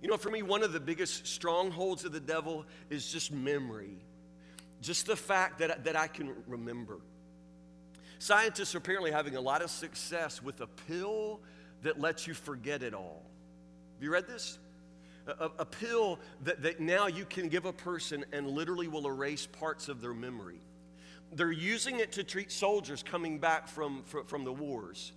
You 0.01 0.09
know, 0.09 0.17
for 0.17 0.29
me, 0.29 0.41
one 0.41 0.63
of 0.63 0.73
the 0.73 0.79
biggest 0.79 1.27
strongholds 1.27 2.05
of 2.05 2.11
the 2.11 2.19
devil 2.19 2.65
is 2.89 3.11
just 3.11 3.31
memory, 3.31 3.97
just 4.81 5.05
the 5.05 5.15
fact 5.15 5.59
that, 5.59 5.83
that 5.83 5.95
I 5.95 6.07
can 6.07 6.33
remember. 6.47 6.99
Scientists 8.19 8.73
are 8.73 8.79
apparently 8.79 9.11
having 9.11 9.35
a 9.35 9.41
lot 9.41 9.61
of 9.61 9.69
success 9.69 10.41
with 10.41 10.61
a 10.61 10.67
pill 10.87 11.41
that 11.85 11.99
lets 11.99 12.25
you 12.25 12.33
forget 12.33 12.81
it 12.81 12.93
all. 12.95 13.21
Have 13.93 14.03
you 14.03 14.11
read 14.11 14.27
this? 14.27 14.57
A, 15.27 15.49
a, 15.59 15.65
pill 15.65 16.19
that, 16.43 16.61
that 16.63 16.79
now 16.79 17.07
you 17.07 17.25
can 17.25 17.47
give 17.47 17.65
a 17.65 17.73
person 17.73 18.25
and 18.33 18.47
literally 18.47 18.87
will 18.87 19.07
erase 19.07 19.47
parts 19.47 19.87
of 19.87 20.01
their 20.01 20.13
memory. 20.13 20.59
They're 21.31 21.51
using 21.51 21.99
it 21.99 22.11
to 22.13 22.23
treat 22.23 22.51
soldiers 22.51 23.03
coming 23.03 23.39
back 23.39 23.67
from, 23.67 24.03
from, 24.03 24.25
from 24.25 24.43
the 24.43 24.53
wars, 24.53 25.13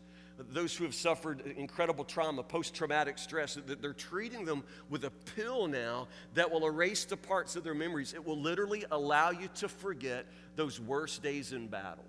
those 0.50 0.76
who 0.76 0.84
have 0.84 0.94
suffered 0.94 1.40
incredible 1.56 2.04
trauma, 2.04 2.42
post 2.42 2.74
traumatic 2.74 3.18
stress. 3.18 3.54
That 3.54 3.80
they're 3.80 3.92
treating 3.92 4.44
them 4.44 4.62
with 4.90 5.04
a 5.04 5.10
pill 5.36 5.68
now 5.68 6.08
that 6.34 6.50
will 6.50 6.66
erase 6.66 7.04
the 7.06 7.16
parts 7.16 7.56
of 7.56 7.64
their 7.64 7.74
memories. 7.74 8.12
It 8.12 8.24
will 8.24 8.38
literally 8.38 8.84
allow 8.90 9.30
you 9.30 9.48
to 9.56 9.68
forget 9.68 10.26
those 10.54 10.78
worst 10.78 11.22
days 11.22 11.52
in 11.52 11.68
battle. 11.68 12.04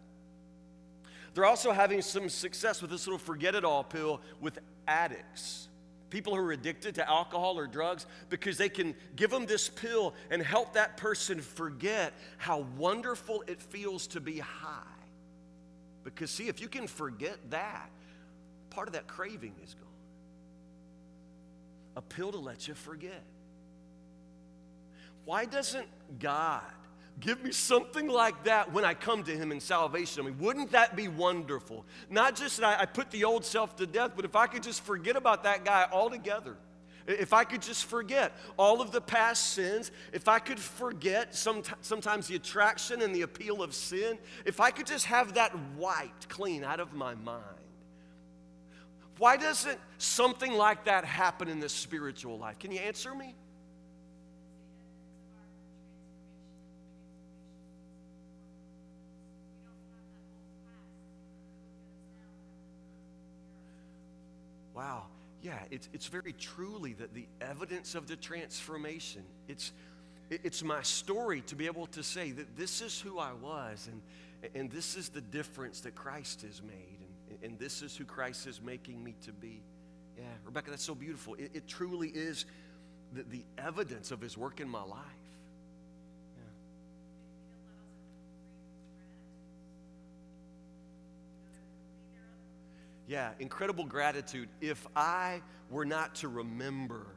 They're 1.39 1.45
also 1.45 1.71
having 1.71 2.01
some 2.01 2.27
success 2.27 2.81
with 2.81 2.91
this 2.91 3.07
little 3.07 3.17
forget 3.17 3.55
it 3.55 3.63
all 3.63 3.81
pill 3.81 4.19
with 4.41 4.59
addicts 4.89 5.69
people 6.09 6.35
who 6.35 6.41
are 6.41 6.51
addicted 6.51 6.95
to 6.95 7.09
alcohol 7.09 7.57
or 7.57 7.65
drugs 7.65 8.05
because 8.29 8.57
they 8.57 8.67
can 8.67 8.93
give 9.15 9.29
them 9.29 9.45
this 9.45 9.69
pill 9.69 10.13
and 10.31 10.41
help 10.41 10.73
that 10.73 10.97
person 10.97 11.39
forget 11.39 12.11
how 12.37 12.65
wonderful 12.77 13.41
it 13.47 13.61
feels 13.61 14.05
to 14.07 14.19
be 14.19 14.39
high. 14.39 14.81
Because, 16.03 16.29
see, 16.29 16.49
if 16.49 16.59
you 16.59 16.67
can 16.67 16.87
forget 16.87 17.37
that, 17.51 17.89
part 18.69 18.89
of 18.89 18.95
that 18.95 19.07
craving 19.07 19.55
is 19.63 19.75
gone. 19.75 19.85
A 21.95 22.01
pill 22.01 22.33
to 22.33 22.39
let 22.39 22.67
you 22.67 22.73
forget. 22.73 23.23
Why 25.23 25.45
doesn't 25.45 25.87
God 26.19 26.63
Give 27.19 27.43
me 27.43 27.51
something 27.51 28.07
like 28.07 28.45
that 28.45 28.71
when 28.71 28.85
I 28.85 28.93
come 28.93 29.23
to 29.23 29.35
Him 29.35 29.51
in 29.51 29.59
salvation. 29.59 30.23
I 30.23 30.29
mean, 30.29 30.39
wouldn't 30.39 30.71
that 30.71 30.95
be 30.95 31.07
wonderful? 31.07 31.85
Not 32.09 32.35
just 32.35 32.59
that 32.59 32.79
I, 32.79 32.83
I 32.83 32.85
put 32.85 33.11
the 33.11 33.25
old 33.25 33.43
self 33.43 33.75
to 33.77 33.85
death, 33.85 34.11
but 34.15 34.25
if 34.25 34.35
I 34.35 34.47
could 34.47 34.63
just 34.63 34.83
forget 34.83 35.15
about 35.15 35.43
that 35.43 35.65
guy 35.65 35.87
altogether. 35.91 36.55
If 37.07 37.33
I 37.33 37.43
could 37.43 37.63
just 37.63 37.85
forget 37.85 38.33
all 38.55 38.81
of 38.81 38.91
the 38.91 39.01
past 39.01 39.53
sins, 39.53 39.91
if 40.13 40.27
I 40.27 40.37
could 40.37 40.59
forget 40.59 41.35
some, 41.35 41.63
sometimes 41.81 42.27
the 42.27 42.35
attraction 42.35 43.01
and 43.01 43.15
the 43.15 43.23
appeal 43.23 43.63
of 43.63 43.73
sin, 43.73 44.19
if 44.45 44.59
I 44.59 44.69
could 44.69 44.85
just 44.85 45.05
have 45.05 45.33
that 45.33 45.57
wiped 45.75 46.29
clean 46.29 46.63
out 46.63 46.79
of 46.79 46.93
my 46.93 47.15
mind. 47.15 47.43
Why 49.17 49.37
doesn't 49.37 49.79
something 49.97 50.53
like 50.53 50.85
that 50.85 51.03
happen 51.03 51.47
in 51.49 51.59
the 51.59 51.67
spiritual 51.67 52.37
life? 52.37 52.59
Can 52.59 52.71
you 52.71 52.79
answer 52.79 53.15
me? 53.15 53.33
Wow, 64.79 65.03
yeah, 65.41 65.59
it's, 65.71 65.89
it's 65.91 66.07
very 66.07 66.31
truly 66.31 66.93
that 66.93 67.13
the 67.13 67.27
evidence 67.41 67.95
of 67.95 68.07
the 68.07 68.15
transformation. 68.15 69.23
It's, 69.49 69.73
it's 70.29 70.63
my 70.63 70.81
story 70.83 71.41
to 71.47 71.55
be 71.57 71.65
able 71.65 71.87
to 71.87 72.01
say 72.01 72.31
that 72.31 72.55
this 72.55 72.79
is 72.79 73.01
who 73.01 73.19
I 73.19 73.33
was 73.33 73.89
and, 73.91 74.01
and 74.55 74.71
this 74.71 74.95
is 74.95 75.09
the 75.09 75.19
difference 75.19 75.81
that 75.81 75.95
Christ 75.95 76.43
has 76.43 76.61
made 76.61 76.99
and, 77.29 77.43
and 77.43 77.59
this 77.59 77.81
is 77.81 77.97
who 77.97 78.05
Christ 78.05 78.47
is 78.47 78.61
making 78.61 79.03
me 79.03 79.15
to 79.25 79.33
be. 79.33 79.61
Yeah, 80.17 80.23
Rebecca, 80.45 80.69
that's 80.69 80.83
so 80.83 80.95
beautiful. 80.95 81.33
It, 81.33 81.51
it 81.53 81.67
truly 81.67 82.07
is 82.07 82.45
the, 83.11 83.23
the 83.23 83.43
evidence 83.57 84.11
of 84.11 84.21
his 84.21 84.37
work 84.37 84.61
in 84.61 84.69
my 84.69 84.83
life. 84.83 85.18
Yeah, 93.09 93.31
incredible 93.39 93.85
gratitude. 93.85 94.49
If 94.61 94.85
I 94.95 95.41
were 95.71 95.83
not 95.83 96.13
to 96.17 96.27
remember 96.27 97.07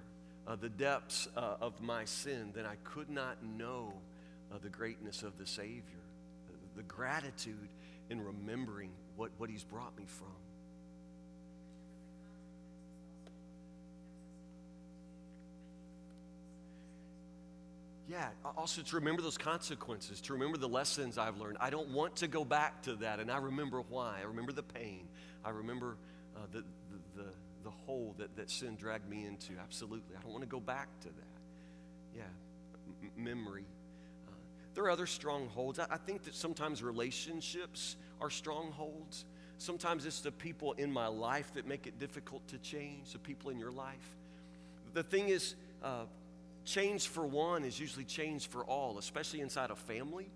uh, 0.46 0.56
the 0.56 0.70
depths 0.70 1.28
uh, 1.36 1.56
of 1.60 1.82
my 1.82 2.06
sin, 2.06 2.50
then 2.54 2.64
I 2.64 2.76
could 2.82 3.10
not 3.10 3.44
know 3.44 3.92
uh, 4.50 4.56
the 4.62 4.70
greatness 4.70 5.22
of 5.22 5.36
the 5.36 5.46
Savior. 5.46 5.82
The, 6.46 6.80
the 6.80 6.82
gratitude 6.84 7.68
in 8.08 8.24
remembering 8.24 8.88
what, 9.16 9.32
what 9.36 9.50
He's 9.50 9.64
brought 9.64 9.94
me 9.98 10.04
from. 10.06 10.32
Yeah, 18.12 18.28
also 18.58 18.82
to 18.82 18.96
remember 18.96 19.22
those 19.22 19.38
consequences, 19.38 20.20
to 20.22 20.34
remember 20.34 20.58
the 20.58 20.68
lessons 20.68 21.16
I've 21.16 21.38
learned. 21.38 21.56
I 21.60 21.70
don't 21.70 21.88
want 21.88 22.16
to 22.16 22.28
go 22.28 22.44
back 22.44 22.82
to 22.82 22.94
that, 22.96 23.20
and 23.20 23.30
I 23.30 23.38
remember 23.38 23.80
why. 23.88 24.18
I 24.20 24.26
remember 24.26 24.52
the 24.52 24.62
pain. 24.62 25.08
I 25.42 25.48
remember 25.48 25.96
uh, 26.36 26.40
the, 26.52 26.62
the, 27.16 27.24
the, 27.64 27.70
hole 27.70 28.14
that, 28.18 28.36
that 28.36 28.50
sin 28.50 28.76
dragged 28.76 29.08
me 29.08 29.24
into. 29.24 29.54
Absolutely. 29.58 30.14
I 30.14 30.20
don't 30.20 30.30
want 30.30 30.42
to 30.42 30.48
go 30.48 30.60
back 30.60 30.88
to 31.00 31.08
that. 31.08 32.14
Yeah, 32.14 32.22
M- 33.02 33.24
memory. 33.24 33.64
Uh, 34.28 34.32
there 34.74 34.84
are 34.84 34.90
other 34.90 35.06
strongholds. 35.06 35.78
I, 35.78 35.86
I 35.90 35.96
think 35.96 36.24
that 36.24 36.34
sometimes 36.34 36.82
relationships 36.82 37.96
are 38.20 38.28
strongholds. 38.28 39.24
Sometimes 39.56 40.04
it's 40.04 40.20
the 40.20 40.32
people 40.32 40.74
in 40.74 40.92
my 40.92 41.06
life 41.06 41.54
that 41.54 41.66
make 41.66 41.86
it 41.86 41.98
difficult 41.98 42.46
to 42.48 42.58
change, 42.58 43.12
the 43.14 43.18
people 43.18 43.50
in 43.50 43.58
your 43.58 43.72
life. 43.72 44.16
The 44.92 45.02
thing 45.02 45.30
is, 45.30 45.54
uh, 45.82 46.04
change 46.64 47.08
for 47.08 47.26
one 47.26 47.64
is 47.64 47.78
usually 47.78 48.04
change 48.04 48.48
for 48.48 48.64
all, 48.64 48.98
especially 48.98 49.40
inside 49.40 49.70
a 49.70 49.76
family 49.76 50.30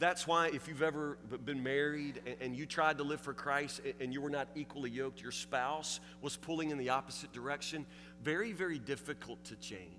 that's 0.00 0.26
why 0.26 0.48
if 0.48 0.66
you've 0.66 0.82
ever 0.82 1.18
been 1.44 1.62
married 1.62 2.22
and 2.40 2.56
you 2.56 2.64
tried 2.64 2.96
to 2.98 3.04
live 3.04 3.20
for 3.20 3.34
Christ 3.34 3.82
and 4.00 4.12
you 4.12 4.22
were 4.22 4.30
not 4.30 4.48
equally 4.56 4.90
yoked, 4.90 5.20
your 5.20 5.30
spouse 5.30 6.00
was 6.22 6.36
pulling 6.36 6.70
in 6.70 6.78
the 6.78 6.88
opposite 6.88 7.32
direction, 7.32 7.84
very, 8.22 8.52
very 8.52 8.78
difficult 8.78 9.44
to 9.44 9.56
change. 9.56 9.90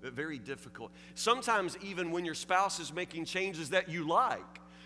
Very 0.00 0.38
difficult. 0.38 0.90
Sometimes, 1.14 1.76
even 1.80 2.10
when 2.10 2.24
your 2.24 2.34
spouse 2.34 2.80
is 2.80 2.92
making 2.92 3.26
changes 3.26 3.70
that 3.70 3.88
you 3.88 4.08
like, 4.08 4.40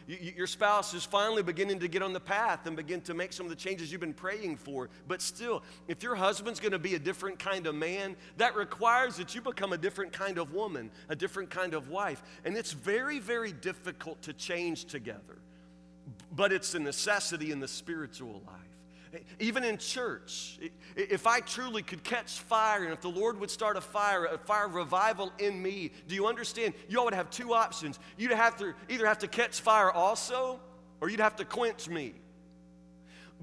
your 0.07 0.47
spouse 0.47 0.95
is 0.95 1.05
finally 1.05 1.43
beginning 1.43 1.81
to 1.81 1.89
get 1.89 2.01
on 2.03 2.13
the 2.13 2.21
path 2.21 2.67
and 2.67 2.77
begin 2.77 3.01
to 3.03 3.15
make 3.15 3.33
some 3.33 3.45
of 3.47 3.51
the 3.51 3.57
changes 3.57 3.91
you've 3.91 4.01
been 4.01 4.15
praying 4.15 4.57
for. 4.57 4.89
But 5.09 5.21
still, 5.21 5.65
if 5.89 6.03
your 6.03 6.15
husband's 6.15 6.61
going 6.61 6.73
to 6.73 6.79
be 6.79 6.95
a 6.95 6.99
different 6.99 7.39
kind 7.41 7.67
of 7.67 7.75
man, 7.75 8.15
that 8.37 8.55
requires 8.55 9.17
that 9.17 9.35
you 9.35 9.41
become 9.41 9.73
a 9.73 9.79
different 9.79 10.13
kind 10.13 10.39
of 10.39 10.53
woman, 10.53 10.91
a 11.09 11.17
different 11.17 11.51
kind 11.51 11.75
of 11.75 11.89
wife. 11.89 12.23
And 12.45 12.57
it's 12.57 12.73
very, 12.73 13.19
very 13.19 13.51
difficult 13.51 14.23
to 14.23 14.33
change 14.33 14.85
together. 14.85 15.39
But 16.31 16.53
it's 16.53 16.75
a 16.75 16.79
necessity 16.79 17.51
in 17.51 17.59
the 17.59 17.69
spiritual 17.69 18.43
life. 18.47 18.66
Even 19.39 19.65
in 19.65 19.79
church, 19.79 20.59
if 20.97 21.27
I 21.27 21.41
truly 21.41 21.83
could 21.83 22.03
catch 22.03 22.41
fire 22.41 22.85
and 22.85 22.93
if 22.93 23.01
the 23.01 23.09
Lord 23.09 23.39
would 23.41 23.51
start 23.51 23.77
a 23.77 23.81
fire, 23.81 24.25
a 24.25 24.39
fire 24.39 24.69
revival 24.69 25.33
in 25.39 25.61
me, 25.61 25.93
do 26.09 26.15
you 26.15 26.27
understand? 26.27 26.75
You 26.89 26.99
all 26.99 27.05
would 27.05 27.15
have 27.15 27.31
two 27.31 27.55
options. 27.55 27.99
You'd 28.17 28.33
have 28.33 28.57
to 28.59 28.75
either 28.89 29.07
have 29.07 29.19
to 29.19 29.29
catch 29.29 29.61
fire 29.61 29.91
also, 29.91 30.61
or 31.01 31.09
you'd 31.09 31.21
have 31.21 31.37
to 31.37 31.45
quench 31.45 31.89
me. 31.89 32.15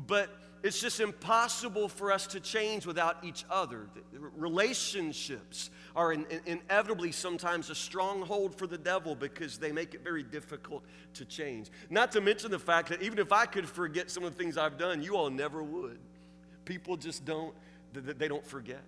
But 0.07 0.29
it's 0.63 0.80
just 0.80 1.02
impossible 1.02 1.89
for 1.89 2.12
us 2.12 2.26
to 2.28 2.39
change 2.39 2.86
without 2.86 3.17
each 3.21 3.43
other. 3.49 3.88
Relationships 4.38 5.69
are 5.93 6.13
in, 6.13 6.26
in, 6.45 6.62
inevitably 6.69 7.12
sometimes 7.12 7.69
a 7.69 7.76
stronghold 7.76 8.56
for 8.56 8.65
the 8.65 8.78
devil 8.78 9.13
because 9.13 9.58
they 9.58 9.73
make 9.73 9.93
it 9.93 10.06
very 10.06 10.23
difficult 10.23 10.84
to 11.15 11.26
change. 11.26 11.69
Not 11.89 12.13
to 12.13 12.21
mention 12.21 12.49
the 12.49 12.60
fact 12.60 12.89
that 12.89 13.02
even 13.02 13.19
if 13.19 13.34
I 13.34 13.45
could 13.45 13.67
forget 13.67 14.10
some 14.10 14.23
of 14.23 14.36
the 14.36 14.41
things 14.41 14.58
I've 14.58 14.78
done, 14.78 15.04
you 15.04 15.17
all 15.17 15.30
never 15.30 15.62
would. 15.62 15.99
People 16.63 16.95
just 16.95 17.26
don't, 17.26 17.54
they 17.93 18.30
don't 18.30 18.45
forget. 18.45 18.84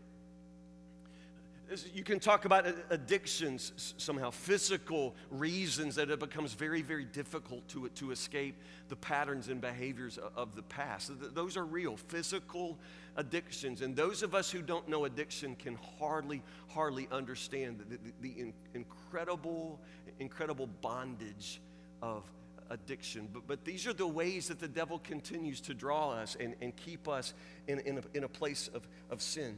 You 1.94 2.04
can 2.04 2.20
talk 2.20 2.46
about 2.46 2.68
addictions 2.90 3.94
somehow, 3.98 4.30
physical 4.30 5.16
reasons 5.32 5.96
that 5.96 6.12
it 6.12 6.20
becomes 6.20 6.54
very, 6.54 6.82
very 6.82 7.06
difficult 7.06 7.68
to, 7.70 7.90
to 7.90 8.12
escape 8.12 8.56
the 8.88 8.96
patterns 8.96 9.48
and 9.48 9.60
behaviors 9.60 10.20
of 10.36 10.56
the 10.56 10.62
past. 10.64 11.12
Those 11.34 11.58
are 11.58 11.66
real, 11.66 11.98
physical 11.98 12.78
addictions. 13.16 13.82
And 13.82 13.96
those 13.96 14.22
of 14.22 14.36
us 14.36 14.52
who 14.52 14.62
don't 14.62 14.88
know 14.88 15.06
addiction 15.06 15.56
can 15.56 15.78
hardly, 16.00 16.44
hardly 16.68 17.08
understand 17.12 17.80
the, 17.80 17.98
the, 17.98 18.34
the 18.36 18.54
incredible, 18.76 19.80
incredible 20.20 20.68
bondage 20.82 21.62
of 22.02 22.24
addiction. 22.70 23.28
But, 23.34 23.48
but 23.48 23.66
these 23.66 23.88
are 23.88 23.94
the 23.94 24.08
ways 24.08 24.48
that 24.50 24.60
the 24.60 24.68
devil 24.68 25.00
continues 25.00 25.62
to 25.62 25.74
draw 25.74 26.12
us 26.12 26.38
and, 26.40 26.56
and 26.62 26.76
keep 26.76 27.08
us 27.08 27.34
in, 27.68 27.80
in, 27.80 27.98
a, 27.98 28.02
in 28.14 28.24
a 28.24 28.30
place 28.30 28.70
of, 28.74 28.88
of 29.10 29.22
sin. 29.22 29.58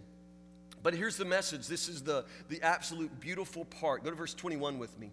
But 0.84 0.94
here's 0.94 1.18
the 1.18 1.26
message. 1.26 1.68
This 1.68 1.90
is 1.90 2.04
the, 2.04 2.26
the 2.50 2.62
absolute 2.62 3.20
beautiful 3.20 3.66
part. 3.66 4.04
Go 4.04 4.10
to 4.10 4.16
verse 4.16 4.34
21 4.34 4.80
with 4.80 4.98
me. 5.00 5.12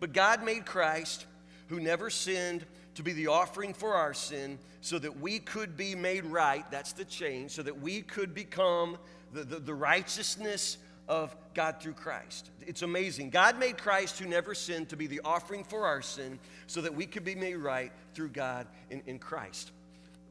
But 0.00 0.12
God 0.12 0.44
made 0.44 0.66
Christ, 0.66 1.26
who 1.68 1.80
never 1.80 2.10
sinned, 2.10 2.64
to 2.96 3.02
be 3.02 3.12
the 3.12 3.28
offering 3.28 3.74
for 3.74 3.94
our 3.94 4.14
sin, 4.14 4.58
so 4.80 4.98
that 4.98 5.18
we 5.18 5.38
could 5.38 5.76
be 5.76 5.94
made 5.94 6.24
right. 6.24 6.68
That's 6.70 6.92
the 6.92 7.04
change. 7.04 7.52
So 7.52 7.62
that 7.62 7.80
we 7.80 8.02
could 8.02 8.34
become 8.34 8.98
the, 9.32 9.44
the, 9.44 9.58
the 9.58 9.74
righteousness 9.74 10.78
of 11.08 11.34
God 11.54 11.80
through 11.80 11.94
Christ. 11.94 12.50
It's 12.66 12.82
amazing. 12.82 13.30
God 13.30 13.58
made 13.58 13.78
Christ, 13.78 14.18
who 14.18 14.26
never 14.26 14.54
sinned, 14.54 14.88
to 14.90 14.96
be 14.96 15.06
the 15.06 15.20
offering 15.24 15.64
for 15.64 15.86
our 15.86 16.02
sin, 16.02 16.38
so 16.66 16.80
that 16.80 16.94
we 16.94 17.06
could 17.06 17.24
be 17.24 17.34
made 17.34 17.56
right 17.56 17.92
through 18.14 18.28
God 18.28 18.66
in, 18.90 19.02
in 19.06 19.18
Christ. 19.18 19.70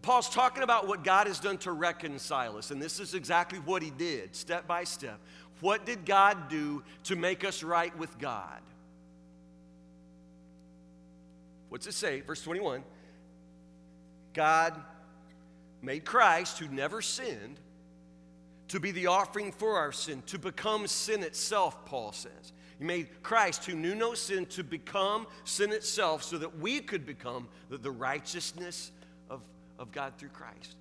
Paul's 0.04 0.30
talking 0.30 0.64
about 0.64 0.86
what 0.86 1.06
God 1.06 1.28
has 1.28 1.40
done 1.40 1.58
to 1.60 1.72
reconcile 1.72 2.58
us, 2.58 2.72
and 2.72 2.82
this 2.82 3.00
is 3.00 3.14
exactly 3.14 3.60
what 3.60 3.82
he 3.82 3.90
did, 3.90 4.36
step 4.36 4.68
by 4.68 4.84
step. 4.84 5.18
What 5.62 5.86
did 5.86 6.06
God 6.06 6.50
do 6.50 6.84
to 7.06 7.16
make 7.16 7.46
us 7.46 7.64
right 7.64 7.98
with 7.98 8.20
God? 8.20 8.60
What's 11.70 11.88
it 11.88 11.94
say? 11.94 12.20
Verse 12.20 12.44
21 12.44 12.84
God 14.34 14.74
made 15.82 16.04
Christ, 16.04 16.60
who 16.60 16.68
never 16.68 17.02
sinned, 17.02 17.60
to 18.68 18.82
be 18.82 18.92
the 18.92 19.08
offering 19.08 19.54
for 19.54 19.78
our 19.78 19.94
sin, 19.94 20.22
to 20.28 20.38
become 20.38 20.86
sin 20.86 21.24
itself, 21.24 21.86
Paul 21.86 22.12
says. 22.12 22.52
He 22.78 22.84
made 22.84 23.08
Christ, 23.24 23.66
who 23.66 23.76
knew 23.76 23.96
no 23.96 24.16
sin, 24.16 24.48
to 24.48 24.66
become 24.66 25.28
sin 25.46 25.72
itself 25.72 26.24
so 26.24 26.38
that 26.40 26.60
we 26.60 26.82
could 26.82 27.06
become 27.06 27.48
the, 27.70 27.92
righteousness 27.92 28.92
of 29.84 29.92
God 29.92 30.14
through 30.18 30.30
Christ. 30.30 30.76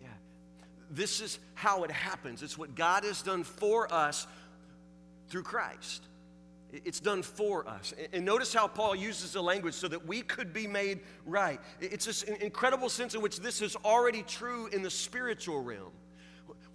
Yeah. 0.00 0.08
This 0.90 1.20
is 1.20 1.40
how 1.54 1.82
it 1.82 1.90
happens. 1.90 2.44
It's 2.44 2.56
what 2.56 2.76
God 2.76 3.02
has 3.02 3.22
done 3.22 3.42
for 3.42 3.92
us 3.92 4.28
through 5.28 5.42
Christ. 5.42 6.04
It's 6.70 7.00
done 7.00 7.22
for 7.22 7.66
us. 7.66 7.94
And 8.12 8.24
notice 8.24 8.52
how 8.52 8.68
Paul 8.68 8.94
uses 8.94 9.32
the 9.32 9.42
language 9.42 9.74
so 9.74 9.88
that 9.88 10.06
we 10.06 10.20
could 10.20 10.52
be 10.52 10.66
made 10.66 11.00
right. 11.24 11.58
It's 11.80 12.04
this 12.04 12.22
incredible 12.22 12.90
sense 12.90 13.14
in 13.14 13.22
which 13.22 13.40
this 13.40 13.62
is 13.62 13.74
already 13.84 14.22
true 14.22 14.66
in 14.68 14.82
the 14.82 14.90
spiritual 14.90 15.62
realm. 15.62 15.92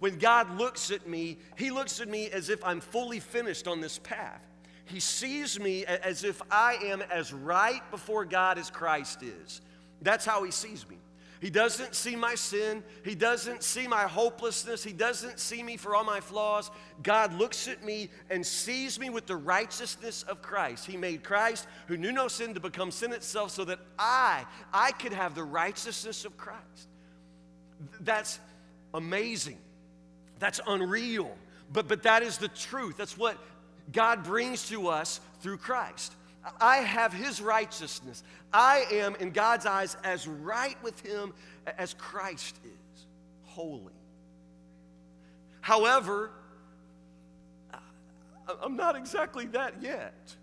When 0.00 0.18
God 0.18 0.58
looks 0.58 0.90
at 0.90 1.08
me, 1.08 1.38
He 1.56 1.70
looks 1.70 2.00
at 2.00 2.08
me 2.08 2.28
as 2.30 2.50
if 2.50 2.62
I'm 2.64 2.80
fully 2.80 3.20
finished 3.20 3.68
on 3.68 3.80
this 3.80 3.98
path. 4.00 4.42
He 4.84 4.98
sees 4.98 5.58
me 5.58 5.86
as 5.86 6.24
if 6.24 6.42
I 6.50 6.74
am 6.82 7.00
as 7.02 7.32
right 7.32 7.80
before 7.92 8.24
God 8.24 8.58
as 8.58 8.68
Christ 8.70 9.22
is. 9.22 9.60
That's 10.02 10.26
how 10.26 10.42
He 10.42 10.50
sees 10.50 10.86
me. 10.88 10.96
He 11.40 11.50
doesn't 11.50 11.94
see 11.94 12.16
my 12.16 12.34
sin. 12.34 12.82
He 13.04 13.14
doesn't 13.14 13.62
see 13.62 13.86
my 13.86 14.04
hopelessness. 14.04 14.82
He 14.82 14.92
doesn't 14.92 15.38
see 15.38 15.62
me 15.62 15.76
for 15.76 15.94
all 15.94 16.04
my 16.04 16.20
flaws. 16.20 16.70
God 17.02 17.34
looks 17.34 17.68
at 17.68 17.84
me 17.84 18.10
and 18.30 18.46
sees 18.46 18.98
me 18.98 19.10
with 19.10 19.26
the 19.26 19.36
righteousness 19.36 20.22
of 20.22 20.40
Christ. 20.40 20.86
He 20.86 20.96
made 20.96 21.22
Christ, 21.22 21.66
who 21.86 21.96
knew 21.96 22.12
no 22.12 22.28
sin, 22.28 22.54
to 22.54 22.60
become 22.60 22.90
sin 22.90 23.12
itself 23.12 23.50
so 23.50 23.64
that 23.64 23.78
I, 23.98 24.46
I 24.72 24.92
could 24.92 25.12
have 25.12 25.34
the 25.34 25.44
righteousness 25.44 26.24
of 26.24 26.36
Christ. 26.36 26.88
That's 28.00 28.38
amazing. 28.94 29.58
That's 30.38 30.60
unreal. 30.66 31.36
But, 31.72 31.88
but 31.88 32.04
that 32.04 32.22
is 32.22 32.38
the 32.38 32.48
truth. 32.48 32.96
That's 32.96 33.18
what 33.18 33.36
God 33.92 34.24
brings 34.24 34.68
to 34.68 34.88
us 34.88 35.20
through 35.40 35.58
Christ. 35.58 36.14
I 36.60 36.78
have 36.78 37.12
his 37.12 37.40
righteousness. 37.40 38.22
I 38.52 38.84
am, 38.90 39.14
in 39.16 39.30
God's 39.30 39.66
eyes, 39.66 39.96
as 40.04 40.26
right 40.28 40.76
with 40.82 41.00
him 41.00 41.32
as 41.78 41.94
Christ 41.94 42.58
is, 42.64 43.06
holy. 43.44 43.92
However, 45.60 46.30
I'm 48.62 48.76
not 48.76 48.94
exactly 48.94 49.46
that 49.46 49.80
yet. 49.80 50.36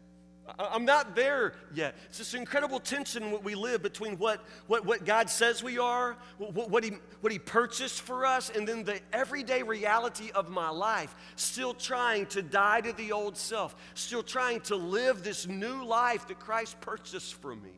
I'm 0.59 0.85
not 0.85 1.15
there 1.15 1.53
yet. 1.73 1.95
It's 2.07 2.17
this 2.17 2.33
incredible 2.33 2.79
tension 2.79 3.31
what 3.31 3.43
we 3.43 3.55
live 3.55 3.81
between 3.81 4.17
what, 4.17 4.43
what, 4.67 4.85
what 4.85 5.05
God 5.05 5.29
says 5.29 5.63
we 5.63 5.77
are, 5.77 6.17
what, 6.37 6.69
what, 6.69 6.83
he, 6.83 6.91
what 7.21 7.31
He 7.31 7.39
purchased 7.39 8.01
for 8.01 8.25
us, 8.25 8.49
and 8.49 8.67
then 8.67 8.83
the 8.83 8.99
everyday 9.13 9.63
reality 9.63 10.31
of 10.33 10.49
my 10.49 10.69
life. 10.69 11.15
Still 11.35 11.73
trying 11.73 12.25
to 12.27 12.41
die 12.41 12.81
to 12.81 12.93
the 12.93 13.11
old 13.11 13.37
self, 13.37 13.75
still 13.93 14.23
trying 14.23 14.61
to 14.61 14.75
live 14.75 15.23
this 15.23 15.47
new 15.47 15.85
life 15.85 16.27
that 16.27 16.39
Christ 16.39 16.79
purchased 16.81 17.35
for 17.35 17.55
me. 17.55 17.71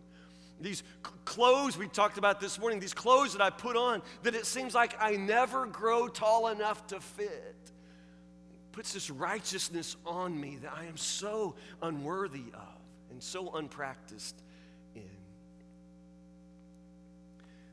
These 0.61 0.83
clothes 1.25 1.77
we 1.77 1.87
talked 1.89 2.17
about 2.17 2.39
this 2.39 2.57
morning, 2.57 2.79
these 2.79 2.93
clothes 2.93 3.33
that 3.33 3.41
I 3.41 3.49
put 3.49 3.75
on, 3.75 4.01
that 4.23 4.35
it 4.35 4.45
seems 4.45 4.73
like 4.73 4.95
I 4.99 5.17
never 5.17 5.65
grow 5.65 6.07
tall 6.07 6.47
enough 6.47 6.87
to 6.87 7.01
fit 7.01 7.72
puts 8.73 8.91
this 8.91 9.09
righteousness 9.09 9.95
on 10.05 10.37
me 10.37 10.57
that 10.57 10.73
I 10.75 10.85
am 10.85 10.97
so 10.97 11.55
unworthy 11.81 12.43
of 12.53 12.81
and 13.11 13.23
so 13.23 13.55
unpracticed 13.55 14.35
in. 14.95 15.03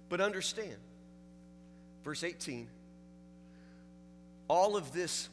But 0.09 0.21
understand, 0.21 0.77
verse 2.05 2.23
18, 2.23 2.69
all 4.47 4.77
of 4.77 4.93
this 4.93 5.29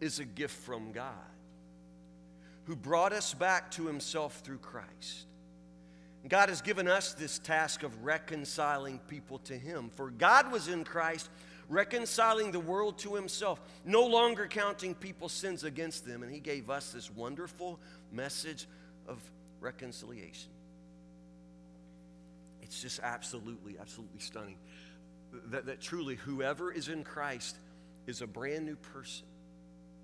is 0.00 0.18
a 0.18 0.24
gift 0.24 0.56
from 0.64 0.92
God 0.92 1.12
who 2.64 2.74
brought 2.74 3.12
us 3.12 3.34
back 3.34 3.70
to 3.72 3.86
himself 3.86 4.40
through 4.40 4.58
Christ. 4.58 5.26
God 6.26 6.48
has 6.48 6.62
given 6.62 6.88
us 6.88 7.12
this 7.12 7.38
task 7.38 7.82
of 7.82 8.04
reconciling 8.04 8.98
people 9.08 9.38
to 9.40 9.54
him. 9.54 9.90
For 9.94 10.10
God 10.10 10.50
was 10.50 10.68
in 10.68 10.84
Christ 10.84 11.28
reconciling 11.68 12.52
the 12.52 12.60
world 12.60 12.98
to 12.98 13.14
himself, 13.14 13.60
no 13.84 14.06
longer 14.06 14.46
counting 14.46 14.94
people's 14.94 15.32
sins 15.32 15.64
against 15.64 16.06
them. 16.06 16.22
And 16.22 16.32
he 16.32 16.40
gave 16.40 16.70
us 16.70 16.92
this 16.92 17.10
wonderful 17.10 17.80
message 18.12 18.66
of 19.08 19.18
reconciliation. 19.60 20.50
It's 22.62 22.80
just 22.80 23.00
absolutely, 23.02 23.76
absolutely 23.80 24.20
stunning. 24.20 24.56
That, 25.46 25.66
that 25.66 25.80
truly, 25.80 26.16
whoever 26.16 26.72
is 26.72 26.88
in 26.88 27.04
Christ 27.04 27.56
is 28.06 28.20
a 28.20 28.26
brand 28.26 28.66
new 28.66 28.76
person. 28.76 29.26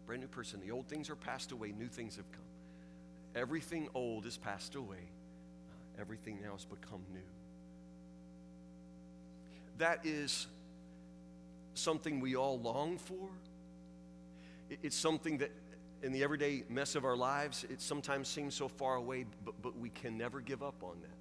Brand 0.07 0.23
new 0.23 0.29
person. 0.29 0.61
The 0.64 0.70
old 0.70 0.88
things 0.88 1.09
are 1.11 1.16
passed 1.16 1.53
away, 1.53 1.73
new 1.77 1.88
things 1.88 2.16
have 2.16 2.31
come. 2.33 2.40
Everything 3.35 3.88
old 3.94 4.27
is 4.27 4.37
passed 4.37 4.75
away, 4.75 5.09
everything 5.99 6.40
now 6.42 6.53
has 6.53 6.64
become 6.64 7.03
new. 7.12 7.20
That 9.79 10.05
is 10.05 10.46
something 11.81 12.21
we 12.21 12.37
all 12.37 12.59
long 12.61 12.99
for. 12.99 13.29
It's 14.83 14.97
something 14.97 15.38
that 15.38 15.51
in 16.03 16.12
the 16.12 16.23
everyday 16.23 16.64
mess 16.69 16.95
of 16.95 17.05
our 17.05 17.16
lives, 17.16 17.64
it 17.69 17.81
sometimes 17.81 18.29
seems 18.29 18.55
so 18.55 18.69
far 18.69 18.97
away, 18.97 19.27
but, 19.45 19.55
but 19.61 19.79
we 19.79 19.90
can 19.90 20.16
never 20.16 20.40
give 20.40 20.62
up 20.62 20.83
on 20.83 21.01
that. 21.03 21.16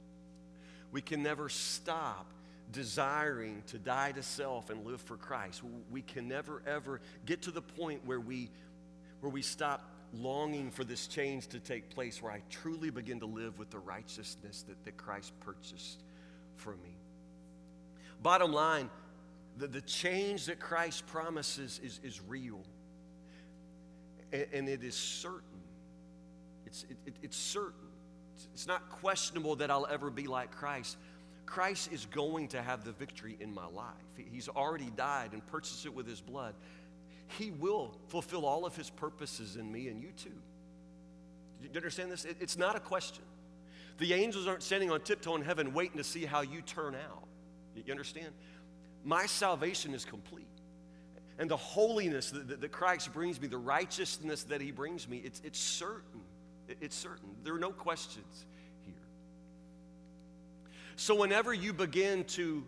We 0.91 1.02
can 1.02 1.22
never 1.22 1.50
stop 1.50 2.32
desiring 2.72 3.63
to 3.67 3.78
die 3.78 4.12
to 4.12 4.24
self 4.24 4.69
and 4.69 4.86
live 4.86 5.02
for 5.02 5.17
Christ. 5.17 5.62
We 5.91 6.02
can 6.02 6.28
never, 6.28 6.62
ever 6.67 7.02
get 7.26 7.41
to 7.43 7.52
the 7.52 7.62
point 7.62 8.06
where 8.06 8.19
we, 8.19 8.50
where 9.22 9.32
we 9.32 9.41
stop 9.41 9.89
longing 10.13 10.72
for 10.72 10.84
this 10.84 11.08
change 11.08 11.48
to 11.48 11.60
take 11.60 11.89
place, 11.89 12.22
where 12.22 12.32
I 12.32 12.41
truly 12.50 12.89
begin 12.89 13.19
to 13.19 13.26
live 13.26 13.60
with 13.60 13.69
the 13.69 13.80
righteousness 13.80 14.63
that, 14.67 14.84
that 14.86 14.98
Christ 14.98 15.34
purchased 15.39 16.02
for 16.56 16.72
me. 16.72 16.95
Bottom 18.22 18.52
line, 18.52 18.89
the, 19.57 19.67
the 19.67 19.81
change 19.81 20.45
that 20.45 20.59
Christ 20.59 21.05
promises 21.07 21.79
is, 21.83 21.99
is 22.03 22.21
real. 22.27 22.62
And, 24.31 24.45
and 24.53 24.69
it 24.69 24.83
is 24.83 24.95
certain. 24.95 25.41
It's, 26.65 26.85
it, 27.05 27.15
it's 27.21 27.38
certain. 27.38 27.73
It's 28.53 28.67
not 28.67 28.89
questionable 28.89 29.55
that 29.57 29.71
I'll 29.71 29.88
ever 29.88 30.09
be 30.09 30.27
like 30.27 30.51
Christ. 30.51 30.97
Christ 31.45 31.91
is 31.91 32.05
going 32.05 32.49
to 32.49 32.62
have 32.62 32.83
the 32.83 32.91
victory 32.91 33.35
in 33.39 33.53
my 33.53 33.65
life. 33.65 33.95
He's 34.15 34.47
already 34.47 34.91
died 34.95 35.33
and 35.33 35.45
purchased 35.47 35.85
it 35.85 35.93
with 35.93 36.07
his 36.07 36.21
blood. 36.21 36.53
He 37.38 37.51
will 37.51 37.97
fulfill 38.07 38.45
all 38.45 38.65
of 38.65 38.75
his 38.75 38.89
purposes 38.89 39.55
in 39.55 39.71
me 39.71 39.88
and 39.88 40.01
you 40.01 40.09
too. 40.15 40.29
Do 41.62 41.67
you 41.67 41.75
understand 41.75 42.12
this? 42.12 42.25
It's 42.25 42.57
not 42.57 42.75
a 42.75 42.79
question. 42.79 43.23
The 43.97 44.13
angels 44.13 44.47
aren't 44.47 44.63
standing 44.63 44.91
on 44.91 45.01
tiptoe 45.01 45.35
in 45.35 45.41
heaven 45.41 45.73
waiting 45.73 45.97
to 45.97 46.03
see 46.03 46.25
how 46.25 46.41
you 46.41 46.62
turn 46.62 46.95
out. 46.95 47.27
You 47.75 47.91
understand? 47.91 48.33
My 49.10 49.26
salvation 49.26 49.95
is 49.95 50.06
complete. 50.06 50.45
And 51.39 51.50
the 51.50 51.58
holiness 51.58 52.30
that, 52.30 52.62
that 52.62 52.72
Christ 52.72 53.12
brings 53.12 53.41
me, 53.41 53.48
the 53.48 53.58
righteousness 53.58 54.43
that 54.43 54.62
he 54.62 54.69
brings 54.69 55.10
me, 55.10 55.19
it's, 55.26 55.41
it's 55.43 55.58
certain. 55.58 56.22
It's 56.67 56.95
certain. 56.95 57.30
There 57.43 57.56
are 57.56 57.60
no 57.60 57.72
questions 57.72 58.45
here. 58.86 58.93
So, 60.95 61.15
whenever 61.15 61.52
you 61.52 61.74
begin 61.74 62.24
to 62.26 62.63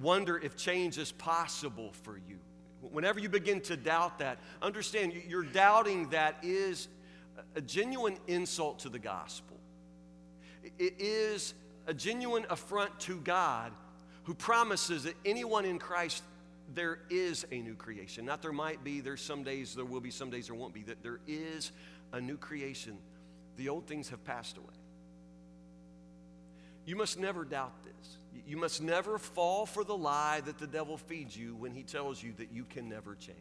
wonder 0.00 0.38
if 0.38 0.56
change 0.56 0.96
is 0.96 1.10
possible 1.10 1.90
for 2.04 2.16
you, 2.16 2.38
whenever 2.80 3.18
you 3.18 3.28
begin 3.28 3.60
to 3.62 3.76
doubt 3.76 4.20
that, 4.20 4.38
understand 4.62 5.12
you're 5.26 5.42
doubting 5.42 6.08
that 6.10 6.36
is 6.44 6.86
a 7.56 7.60
genuine 7.60 8.16
insult 8.28 8.78
to 8.80 8.88
the 8.88 9.00
gospel. 9.00 9.56
It 10.78 11.00
is 11.00 11.54
a 11.88 11.94
genuine 11.94 12.46
affront 12.48 13.00
to 13.00 13.16
God 13.22 13.72
who 14.28 14.34
promises 14.34 15.04
that 15.04 15.14
anyone 15.24 15.64
in 15.64 15.78
Christ 15.78 16.22
there 16.74 16.98
is 17.08 17.46
a 17.50 17.62
new 17.62 17.74
creation. 17.74 18.26
Not 18.26 18.42
there 18.42 18.52
might 18.52 18.84
be, 18.84 19.00
there's 19.00 19.22
some 19.22 19.42
days 19.42 19.74
there 19.74 19.86
will 19.86 20.02
be, 20.02 20.10
some 20.10 20.28
days 20.28 20.48
there 20.48 20.54
won't 20.54 20.74
be. 20.74 20.82
That 20.82 21.02
there 21.02 21.20
is 21.26 21.72
a 22.12 22.20
new 22.20 22.36
creation. 22.36 22.98
The 23.56 23.70
old 23.70 23.86
things 23.86 24.10
have 24.10 24.22
passed 24.26 24.58
away. 24.58 24.66
You 26.84 26.94
must 26.94 27.18
never 27.18 27.42
doubt 27.46 27.72
this. 27.84 28.18
You 28.46 28.58
must 28.58 28.82
never 28.82 29.16
fall 29.16 29.64
for 29.64 29.82
the 29.82 29.96
lie 29.96 30.42
that 30.44 30.58
the 30.58 30.66
devil 30.66 30.98
feeds 30.98 31.34
you 31.34 31.54
when 31.54 31.72
he 31.72 31.82
tells 31.82 32.22
you 32.22 32.34
that 32.36 32.52
you 32.52 32.66
can 32.68 32.86
never 32.86 33.14
change. 33.14 33.38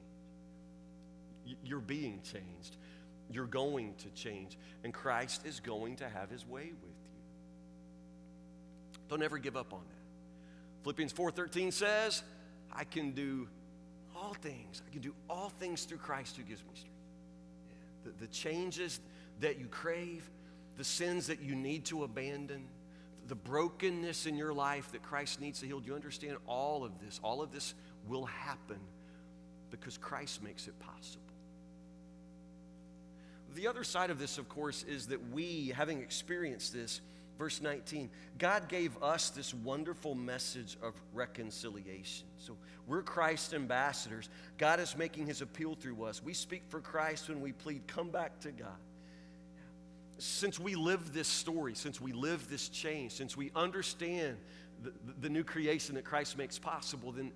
You're 1.65 1.82
being 1.82 2.21
changed. 2.21 2.78
You're 3.30 3.45
going 3.45 3.93
to 3.95 4.10
change. 4.12 4.58
And 4.86 4.93
Christ 4.93 5.45
is 5.45 5.60
going 5.60 5.97
to 5.97 6.08
have 6.08 6.30
his 6.30 6.47
way 6.47 6.71
with 6.82 6.95
you. 6.95 7.21
Don't 9.10 9.21
ever 9.21 9.38
give 9.38 9.58
up 9.58 9.73
on 9.73 9.82
that. 9.89 9.96
Philippians 10.88 11.12
4:13 11.12 11.73
says, 11.73 12.23
I 12.71 12.86
can 12.86 13.12
do 13.12 13.50
all 14.15 14.34
things. 14.34 14.82
I 14.88 14.89
can 14.89 15.02
do 15.02 15.13
all 15.30 15.50
things 15.50 15.84
through 15.84 15.97
Christ 15.97 16.38
who 16.38 16.43
gives 16.43 16.62
me 16.62 16.69
strength. 16.76 16.95
Yeah. 17.67 18.12
The, 18.13 18.26
the 18.26 18.28
changes 18.28 19.02
that 19.41 19.60
you 19.60 19.65
crave, 19.65 20.30
the 20.78 20.86
sins 20.86 21.28
that 21.28 21.41
you 21.41 21.56
need 21.56 21.84
to 21.88 22.06
abandon, 22.06 22.69
the 23.28 23.36
brokenness 23.36 24.28
in 24.28 24.38
your 24.38 24.54
life 24.54 24.93
that 24.93 25.04
Christ 25.04 25.41
needs 25.41 25.60
to 25.60 25.65
heal. 25.65 25.82
Do 25.82 25.88
you 25.88 25.93
understand 25.93 26.38
all 26.47 26.86
of 26.86 26.97
this? 27.02 27.19
All 27.21 27.41
of 27.41 27.52
this 27.52 27.73
will 28.08 28.26
happen 28.26 28.80
because 29.71 29.97
Christ 29.97 30.41
makes 30.41 30.69
it 30.69 30.80
possible. 30.80 31.26
The 33.56 33.67
other 33.67 33.84
side 33.84 34.10
of 34.10 34.19
this, 34.19 34.38
of 34.38 34.47
course, 34.47 34.84
is 34.84 35.08
that 35.08 35.32
we, 35.32 35.73
having 35.76 36.00
experienced 36.00 36.71
this, 36.71 37.02
verse 37.38 37.62
19, 37.62 38.10
God 38.38 38.67
gave 38.67 39.02
us 39.02 39.30
this 39.30 39.54
wonderful 39.54 40.15
message 40.15 40.78
of 40.82 40.93
reconciliation. 41.13 42.28
So 42.38 42.58
we're 42.88 43.04
Christ's 43.04 43.54
ambassadors. 43.54 44.30
God 44.58 44.80
is 44.80 44.97
making 44.97 45.28
his 45.28 45.41
appeal 45.41 45.76
through 45.76 46.04
us. 46.04 46.23
We 46.23 46.34
speak 46.34 46.63
for 46.69 46.80
Christ 46.80 47.30
when 47.30 47.41
we 47.41 47.52
plead, 47.52 47.88
come 47.88 48.10
back 48.10 48.39
to 48.41 48.52
God. 48.52 48.78
Since 50.17 50.60
we 50.60 50.76
live 50.76 51.13
this 51.13 51.28
story, 51.28 51.76
since 51.76 52.02
we 52.02 52.12
live 52.12 52.50
this 52.50 52.69
change, 52.69 53.12
since 53.12 53.38
we 53.38 53.52
understand 53.56 54.38
the, 54.84 54.91
the 55.21 55.30
new 55.30 55.43
creation 55.43 55.95
that 55.95 56.06
Christ 56.06 56.38
makes 56.38 56.58
possible, 56.58 57.12
then 57.12 57.32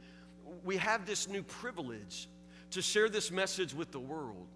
we 0.64 0.78
have 0.78 1.06
this 1.06 1.28
new 1.28 1.44
privilege 1.44 2.28
to 2.72 2.82
share 2.82 3.10
this 3.10 3.32
message 3.32 3.74
with 3.74 3.92
the 3.92 4.00
world. 4.00 4.48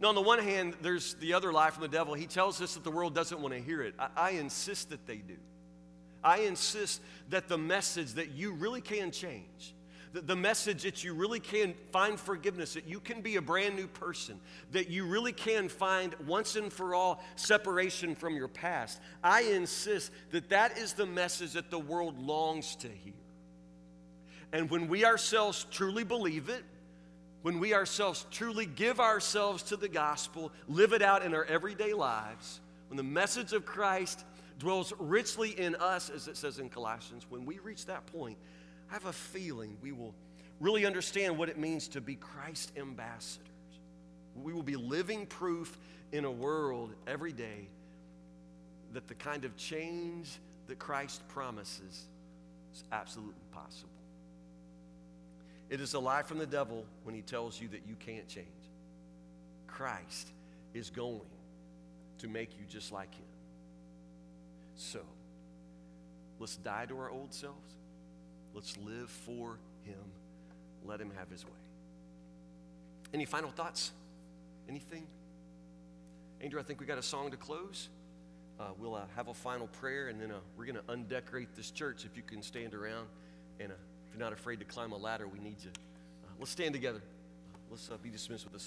Now, 0.00 0.08
on 0.08 0.14
the 0.14 0.20
one 0.20 0.38
hand, 0.38 0.74
there's 0.82 1.14
the 1.14 1.34
other 1.34 1.52
lie 1.52 1.70
from 1.70 1.82
the 1.82 1.88
devil. 1.88 2.14
He 2.14 2.26
tells 2.26 2.60
us 2.60 2.74
that 2.74 2.84
the 2.84 2.90
world 2.90 3.14
doesn't 3.14 3.40
want 3.40 3.54
to 3.54 3.60
hear 3.60 3.82
it. 3.82 3.94
I, 3.98 4.08
I 4.16 4.30
insist 4.30 4.90
that 4.90 5.06
they 5.06 5.16
do. 5.16 5.36
I 6.22 6.38
insist 6.38 7.02
that 7.28 7.48
the 7.48 7.58
message 7.58 8.14
that 8.14 8.30
you 8.30 8.52
really 8.52 8.80
can 8.80 9.10
change, 9.10 9.74
the, 10.12 10.22
the 10.22 10.36
message 10.36 10.82
that 10.84 11.04
you 11.04 11.12
really 11.12 11.40
can 11.40 11.74
find 11.92 12.18
forgiveness, 12.18 12.74
that 12.74 12.86
you 12.86 12.98
can 12.98 13.20
be 13.20 13.36
a 13.36 13.42
brand 13.42 13.76
new 13.76 13.86
person, 13.86 14.40
that 14.72 14.88
you 14.88 15.06
really 15.06 15.32
can 15.32 15.68
find 15.68 16.14
once 16.26 16.56
and 16.56 16.72
for 16.72 16.94
all 16.94 17.22
separation 17.36 18.14
from 18.14 18.34
your 18.36 18.48
past. 18.48 19.00
I 19.22 19.42
insist 19.42 20.12
that 20.30 20.48
that 20.48 20.78
is 20.78 20.94
the 20.94 21.06
message 21.06 21.52
that 21.52 21.70
the 21.70 21.78
world 21.78 22.18
longs 22.18 22.74
to 22.76 22.88
hear. 22.88 23.12
And 24.52 24.70
when 24.70 24.88
we 24.88 25.04
ourselves 25.04 25.66
truly 25.70 26.04
believe 26.04 26.48
it, 26.48 26.64
when 27.44 27.58
we 27.58 27.74
ourselves 27.74 28.24
truly 28.30 28.64
give 28.64 29.00
ourselves 29.00 29.64
to 29.64 29.76
the 29.76 29.86
gospel, 29.86 30.50
live 30.66 30.94
it 30.94 31.02
out 31.02 31.22
in 31.22 31.34
our 31.34 31.44
everyday 31.44 31.92
lives, 31.92 32.62
when 32.88 32.96
the 32.96 33.02
message 33.02 33.52
of 33.52 33.66
Christ 33.66 34.24
dwells 34.58 34.94
richly 34.98 35.50
in 35.50 35.74
us, 35.74 36.08
as 36.08 36.26
it 36.26 36.38
says 36.38 36.58
in 36.58 36.70
Colossians, 36.70 37.26
when 37.28 37.44
we 37.44 37.58
reach 37.58 37.84
that 37.84 38.06
point, 38.06 38.38
I 38.88 38.94
have 38.94 39.04
a 39.04 39.12
feeling 39.12 39.76
we 39.82 39.92
will 39.92 40.14
really 40.58 40.86
understand 40.86 41.36
what 41.36 41.50
it 41.50 41.58
means 41.58 41.86
to 41.88 42.00
be 42.00 42.14
Christ 42.14 42.72
ambassadors. 42.78 43.46
We 44.42 44.54
will 44.54 44.62
be 44.62 44.76
living 44.76 45.26
proof 45.26 45.78
in 46.12 46.24
a 46.24 46.30
world 46.30 46.94
every 47.06 47.32
day 47.32 47.68
that 48.94 49.06
the 49.06 49.14
kind 49.16 49.44
of 49.44 49.54
change 49.58 50.38
that 50.66 50.78
Christ 50.78 51.20
promises 51.28 52.06
is 52.72 52.84
absolutely 52.90 53.34
possible. 53.52 53.93
It 55.70 55.80
is 55.80 55.94
a 55.94 55.98
lie 55.98 56.22
from 56.22 56.38
the 56.38 56.46
devil 56.46 56.84
when 57.04 57.14
he 57.14 57.22
tells 57.22 57.60
you 57.60 57.68
that 57.68 57.82
you 57.86 57.96
can't 57.98 58.28
change. 58.28 58.46
Christ 59.66 60.30
is 60.72 60.90
going 60.90 61.20
to 62.18 62.28
make 62.28 62.50
you 62.58 62.64
just 62.68 62.92
like 62.92 63.14
him. 63.14 63.26
So, 64.76 65.00
let's 66.38 66.56
die 66.56 66.86
to 66.86 66.98
our 66.98 67.10
old 67.10 67.32
selves. 67.32 67.74
Let's 68.54 68.76
live 68.78 69.08
for 69.08 69.58
him. 69.84 69.98
Let 70.84 71.00
him 71.00 71.10
have 71.18 71.28
his 71.30 71.44
way. 71.44 71.50
Any 73.12 73.24
final 73.24 73.50
thoughts? 73.50 73.92
Anything? 74.68 75.06
Andrew, 76.40 76.60
I 76.60 76.62
think 76.62 76.80
we 76.80 76.86
got 76.86 76.98
a 76.98 77.02
song 77.02 77.30
to 77.30 77.36
close. 77.36 77.88
Uh, 78.60 78.64
we'll 78.78 78.94
uh, 78.94 79.02
have 79.16 79.28
a 79.28 79.34
final 79.34 79.66
prayer, 79.66 80.08
and 80.08 80.20
then 80.20 80.30
uh, 80.30 80.36
we're 80.56 80.66
going 80.66 80.76
to 80.76 80.92
undecorate 80.92 81.54
this 81.56 81.70
church 81.70 82.04
if 82.04 82.16
you 82.16 82.22
can 82.22 82.42
stand 82.42 82.74
around 82.74 83.08
and 83.58 83.72
you're 84.14 84.24
not 84.24 84.32
afraid 84.32 84.60
to 84.60 84.64
climb 84.64 84.92
a 84.92 84.96
ladder, 84.96 85.26
we 85.26 85.40
need 85.40 85.56
you. 85.62 85.70
Uh, 86.24 86.28
let's 86.38 86.52
stand 86.52 86.72
together. 86.72 87.02
Let's 87.70 87.90
uh, 87.90 87.96
be 88.02 88.10
dismissed 88.10 88.44
with 88.44 88.52
this. 88.52 88.62